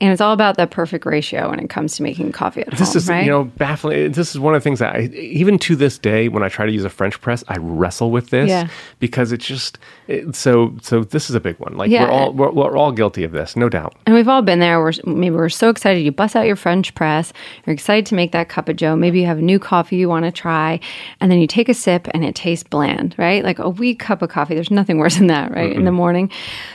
And 0.00 0.10
it's 0.12 0.20
all 0.20 0.32
about 0.32 0.56
that 0.56 0.70
perfect 0.70 1.04
ratio 1.04 1.50
when 1.50 1.58
it 1.60 1.68
comes 1.68 1.96
to 1.96 2.02
making 2.02 2.32
coffee 2.32 2.62
at 2.62 2.70
This 2.70 2.88
home, 2.88 2.96
is 2.96 3.08
right? 3.08 3.24
you 3.24 3.30
know 3.30 3.44
baffling. 3.44 3.98
Eh, 4.06 4.08
this 4.08 4.30
is 4.30 4.38
one 4.40 4.54
of 4.54 4.62
the 4.62 4.64
things 4.64 4.78
that 4.78 4.94
I, 4.94 5.00
even 5.14 5.58
to 5.60 5.76
this 5.76 5.98
day, 5.98 6.28
when 6.28 6.42
I 6.42 6.48
try 6.48 6.64
to 6.64 6.72
use 6.72 6.84
a 6.84 6.88
French 6.90 7.20
press, 7.20 7.44
I 7.48 7.56
wrestle 7.58 8.10
with 8.10 8.30
this 8.30 8.48
Yeah. 8.48 8.68
because 8.98 9.30
it's 9.32 9.44
just 9.46 9.78
it, 10.08 10.34
so. 10.34 10.74
So 10.82 11.04
this 11.04 11.28
is 11.28 11.36
a 11.36 11.40
big 11.40 11.56
one. 11.58 11.76
Like 11.76 11.90
Yeah. 11.90 12.04
we're 12.04 12.10
all 12.10 12.32
we're, 12.32 12.50
we're 12.50 12.76
all 12.78 12.92
guilty 12.92 13.24
of 13.24 13.32
this, 13.32 13.56
no 13.56 13.68
doubt. 13.68 13.94
And 14.06 14.14
we've 14.14 14.28
all 14.28 14.42
been 14.42 14.58
there. 14.60 14.80
We're 14.80 14.92
maybe 15.04 15.36
we're 15.36 15.48
so 15.50 15.68
excited. 15.68 16.00
You 16.00 16.12
bust 16.12 16.34
out 16.34 16.46
your 16.46 16.56
French 16.56 16.94
press. 16.94 17.32
You're 17.66 17.74
excited 17.74 18.06
to 18.06 18.14
make 18.14 18.32
that 18.32 18.48
cup 18.48 18.68
of 18.70 18.76
Joe. 18.76 18.96
Maybe 18.96 19.20
you 19.20 19.26
have 19.26 19.38
a 19.38 19.42
new 19.42 19.58
coffee 19.58 19.96
you 19.96 20.08
want 20.08 20.24
to 20.24 20.32
try, 20.32 20.80
and 21.20 21.30
then 21.30 21.40
you 21.40 21.46
take 21.46 21.68
a 21.68 21.74
sip 21.74 22.08
and 22.14 22.24
it 22.24 22.34
tastes 22.34 22.66
bland, 22.68 23.14
right? 23.18 23.44
Like 23.44 23.58
a 23.58 23.68
weak 23.68 23.98
cup 23.98 24.22
of 24.22 24.30
coffee. 24.30 24.54
There's 24.54 24.70
nothing 24.70 24.96
worse 24.98 25.16
than 25.18 25.26
that, 25.26 25.52
right? 25.54 25.72
In 25.76 25.84
the 25.84 25.92
morning. 25.92 26.30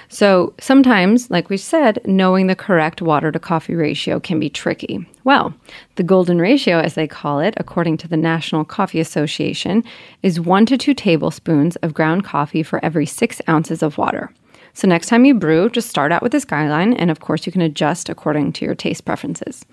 So 0.09 0.53
sometimes, 0.59 1.31
like 1.31 1.49
we 1.49 1.57
said, 1.57 1.99
knowing 2.05 2.47
the 2.47 2.55
correct 2.55 3.01
water 3.01 3.14
water 3.15 3.31
to 3.31 3.39
coffee 3.39 3.75
ratio 3.75 4.19
can 4.19 4.41
be 4.41 4.49
tricky. 4.49 5.07
Well, 5.23 5.53
the 5.95 6.03
golden 6.03 6.37
ratio, 6.37 6.79
as 6.79 6.95
they 6.95 7.07
call 7.07 7.39
it, 7.39 7.53
according 7.55 7.95
to 7.99 8.09
the 8.09 8.17
National 8.17 8.65
Coffee 8.65 8.99
Association, 8.99 9.85
is 10.21 10.41
one 10.41 10.65
to 10.65 10.77
two 10.77 10.93
tablespoons 10.93 11.77
of 11.77 11.93
ground 11.93 12.25
coffee 12.25 12.61
for 12.61 12.83
every 12.83 13.05
six 13.05 13.41
ounces 13.47 13.81
of 13.81 13.97
water. 13.97 14.33
So, 14.73 14.85
next 14.85 15.07
time 15.07 15.23
you 15.23 15.33
brew, 15.33 15.69
just 15.69 15.89
start 15.89 16.11
out 16.11 16.21
with 16.21 16.33
this 16.33 16.43
guideline, 16.43 16.93
and 16.99 17.09
of 17.09 17.21
course, 17.21 17.45
you 17.45 17.53
can 17.53 17.61
adjust 17.61 18.09
according 18.09 18.51
to 18.51 18.65
your 18.65 18.75
taste 18.75 19.05
preferences. 19.05 19.63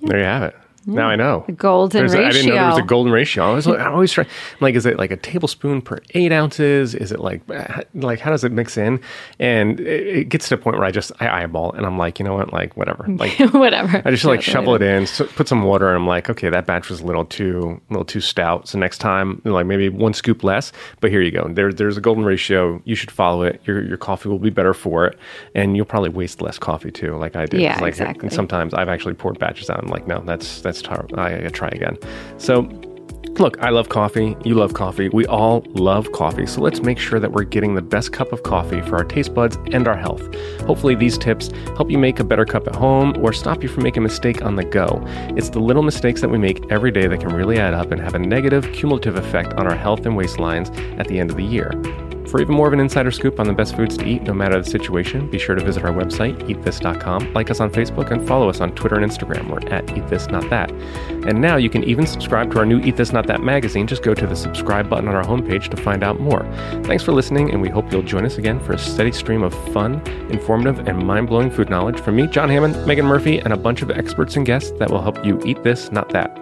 There 0.00 0.18
you 0.18 0.24
have 0.24 0.42
it. 0.42 0.56
Now 0.86 1.08
I 1.08 1.16
know. 1.16 1.44
The 1.46 1.52
golden 1.52 2.00
There's 2.00 2.12
ratio. 2.12 2.26
I 2.26 2.30
didn't 2.32 2.48
know 2.48 2.54
there 2.54 2.68
was 2.68 2.78
a 2.78 2.82
golden 2.82 3.12
ratio. 3.12 3.44
I 3.44 3.54
was 3.54 3.66
I 3.66 3.86
always 3.86 4.12
try. 4.12 4.26
Like, 4.60 4.74
is 4.74 4.86
it 4.86 4.98
like 4.98 5.10
a 5.10 5.16
tablespoon 5.16 5.82
per 5.82 6.00
eight 6.14 6.32
ounces? 6.32 6.94
Is 6.94 7.12
it 7.12 7.20
like 7.20 7.42
like 7.94 8.20
how 8.20 8.30
does 8.30 8.44
it 8.44 8.52
mix 8.52 8.76
in? 8.76 9.00
And 9.38 9.80
it, 9.80 10.06
it 10.06 10.28
gets 10.28 10.48
to 10.48 10.54
a 10.54 10.58
point 10.58 10.76
where 10.76 10.86
I 10.86 10.90
just 10.90 11.12
I 11.20 11.42
eyeball 11.42 11.72
and 11.72 11.86
I'm 11.86 11.98
like, 11.98 12.18
you 12.18 12.24
know 12.24 12.34
what, 12.34 12.52
like 12.52 12.76
whatever. 12.76 13.06
Like 13.22 13.38
Whatever. 13.52 14.02
I 14.04 14.10
just 14.10 14.24
like 14.24 14.42
shovel 14.42 14.74
it 14.74 14.82
in, 14.82 15.06
so 15.06 15.26
put 15.26 15.46
some 15.46 15.62
water, 15.62 15.86
and 15.86 15.96
I'm 15.96 16.06
like, 16.06 16.28
okay, 16.28 16.48
that 16.48 16.66
batch 16.66 16.88
was 16.90 17.00
a 17.00 17.06
little 17.06 17.24
too 17.24 17.80
a 17.88 17.92
little 17.92 18.04
too 18.04 18.20
stout. 18.20 18.66
So 18.66 18.78
next 18.78 18.98
time, 18.98 19.40
like 19.44 19.66
maybe 19.66 19.88
one 19.88 20.12
scoop 20.12 20.42
less. 20.42 20.72
But 21.00 21.10
here 21.10 21.20
you 21.22 21.30
go. 21.30 21.46
There, 21.48 21.72
there's 21.72 21.96
a 21.96 22.00
golden 22.00 22.24
ratio. 22.24 22.82
You 22.84 22.96
should 22.96 23.12
follow 23.12 23.42
it. 23.42 23.60
Your 23.64 23.84
your 23.84 23.96
coffee 23.96 24.28
will 24.28 24.40
be 24.40 24.50
better 24.50 24.74
for 24.74 25.06
it, 25.06 25.18
and 25.54 25.76
you'll 25.76 25.86
probably 25.86 26.08
waste 26.08 26.42
less 26.42 26.58
coffee 26.58 26.90
too, 26.90 27.16
like 27.16 27.36
I 27.36 27.46
did. 27.46 27.60
Yeah, 27.60 27.78
like, 27.80 27.90
exactly. 27.90 28.30
Sometimes 28.30 28.74
I've 28.74 28.88
actually 28.88 29.14
poured 29.14 29.38
batches 29.38 29.70
out. 29.70 29.78
I'm 29.82 29.90
like, 29.90 30.08
no, 30.08 30.20
that's 30.24 30.62
that's 30.62 30.71
tar- 30.80 31.06
I 31.14 31.32
gotta 31.32 31.50
try 31.50 31.68
again. 31.68 31.98
So. 32.38 32.68
Look, 33.38 33.58
I 33.62 33.70
love 33.70 33.88
coffee. 33.88 34.36
You 34.44 34.56
love 34.56 34.74
coffee. 34.74 35.08
We 35.08 35.24
all 35.24 35.64
love 35.68 36.12
coffee. 36.12 36.44
So 36.44 36.60
let's 36.60 36.82
make 36.82 36.98
sure 36.98 37.18
that 37.18 37.32
we're 37.32 37.44
getting 37.44 37.74
the 37.74 37.80
best 37.80 38.12
cup 38.12 38.30
of 38.30 38.42
coffee 38.42 38.82
for 38.82 38.96
our 38.96 39.04
taste 39.04 39.32
buds 39.32 39.56
and 39.72 39.88
our 39.88 39.96
health. 39.96 40.22
Hopefully, 40.66 40.94
these 40.94 41.16
tips 41.16 41.50
help 41.76 41.90
you 41.90 41.96
make 41.96 42.20
a 42.20 42.24
better 42.24 42.44
cup 42.44 42.66
at 42.66 42.74
home 42.74 43.16
or 43.24 43.32
stop 43.32 43.62
you 43.62 43.70
from 43.70 43.84
making 43.84 44.02
a 44.02 44.04
mistake 44.04 44.42
on 44.42 44.56
the 44.56 44.64
go. 44.64 45.02
It's 45.34 45.48
the 45.48 45.60
little 45.60 45.82
mistakes 45.82 46.20
that 46.20 46.28
we 46.28 46.36
make 46.36 46.70
every 46.70 46.90
day 46.90 47.06
that 47.06 47.20
can 47.20 47.30
really 47.30 47.58
add 47.58 47.72
up 47.72 47.90
and 47.90 48.02
have 48.02 48.14
a 48.14 48.18
negative 48.18 48.70
cumulative 48.72 49.16
effect 49.16 49.54
on 49.54 49.66
our 49.66 49.76
health 49.76 50.04
and 50.04 50.14
waistlines 50.14 50.68
at 50.98 51.08
the 51.08 51.18
end 51.18 51.30
of 51.30 51.36
the 51.38 51.44
year. 51.44 51.70
For 52.28 52.40
even 52.40 52.54
more 52.54 52.66
of 52.66 52.72
an 52.72 52.80
insider 52.80 53.10
scoop 53.10 53.38
on 53.40 53.46
the 53.46 53.52
best 53.52 53.76
foods 53.76 53.96
to 53.98 54.06
eat, 54.06 54.22
no 54.22 54.32
matter 54.32 54.60
the 54.60 54.68
situation, 54.68 55.28
be 55.30 55.38
sure 55.38 55.54
to 55.54 55.64
visit 55.64 55.84
our 55.84 55.92
website, 55.92 56.38
eatthis.com, 56.48 57.32
like 57.34 57.50
us 57.50 57.60
on 57.60 57.70
Facebook, 57.70 58.10
and 58.10 58.26
follow 58.26 58.48
us 58.48 58.60
on 58.60 58.74
Twitter 58.74 58.96
and 58.96 59.10
Instagram. 59.10 59.48
We're 59.48 59.68
at 59.72 59.96
Eat 59.96 60.08
This 60.08 60.28
Not 60.28 60.48
That. 60.50 60.70
And 61.26 61.40
now 61.40 61.56
you 61.56 61.68
can 61.68 61.84
even 61.84 62.06
subscribe 62.06 62.50
to 62.52 62.58
our 62.58 62.66
new 62.66 62.80
Eat 62.80 62.96
This 62.96 63.12
Not 63.12 63.26
That 63.26 63.42
magazine. 63.42 63.86
Just 63.86 64.02
go 64.02 64.14
to 64.14 64.26
the 64.26 64.36
subscribe 64.36 64.88
button 64.88 65.08
on 65.08 65.14
our 65.14 65.24
homepage 65.24 65.68
to 65.68 65.76
find 65.76 66.02
out 66.02 66.20
more. 66.20 66.44
Thanks 66.84 67.02
for 67.02 67.12
listening, 67.12 67.50
and 67.52 67.60
we 67.60 67.68
hope 67.68 67.92
you'll 67.92 68.02
join 68.02 68.24
us 68.24 68.38
again 68.38 68.60
for 68.60 68.72
a 68.72 68.78
steady 68.78 69.12
stream 69.12 69.42
of 69.42 69.54
fun, 69.72 70.00
informative, 70.30 70.88
and 70.88 71.06
mind 71.06 71.28
blowing 71.28 71.50
food 71.50 71.70
knowledge 71.70 72.00
from 72.00 72.16
me, 72.16 72.26
John 72.26 72.48
Hammond, 72.48 72.86
Megan 72.86 73.06
Murphy, 73.06 73.38
and 73.40 73.52
a 73.52 73.56
bunch 73.56 73.82
of 73.82 73.90
experts 73.90 74.36
and 74.36 74.46
guests 74.46 74.72
that 74.78 74.90
will 74.90 75.02
help 75.02 75.24
you 75.24 75.40
eat 75.44 75.62
this, 75.62 75.92
not 75.92 76.08
that. 76.10 76.41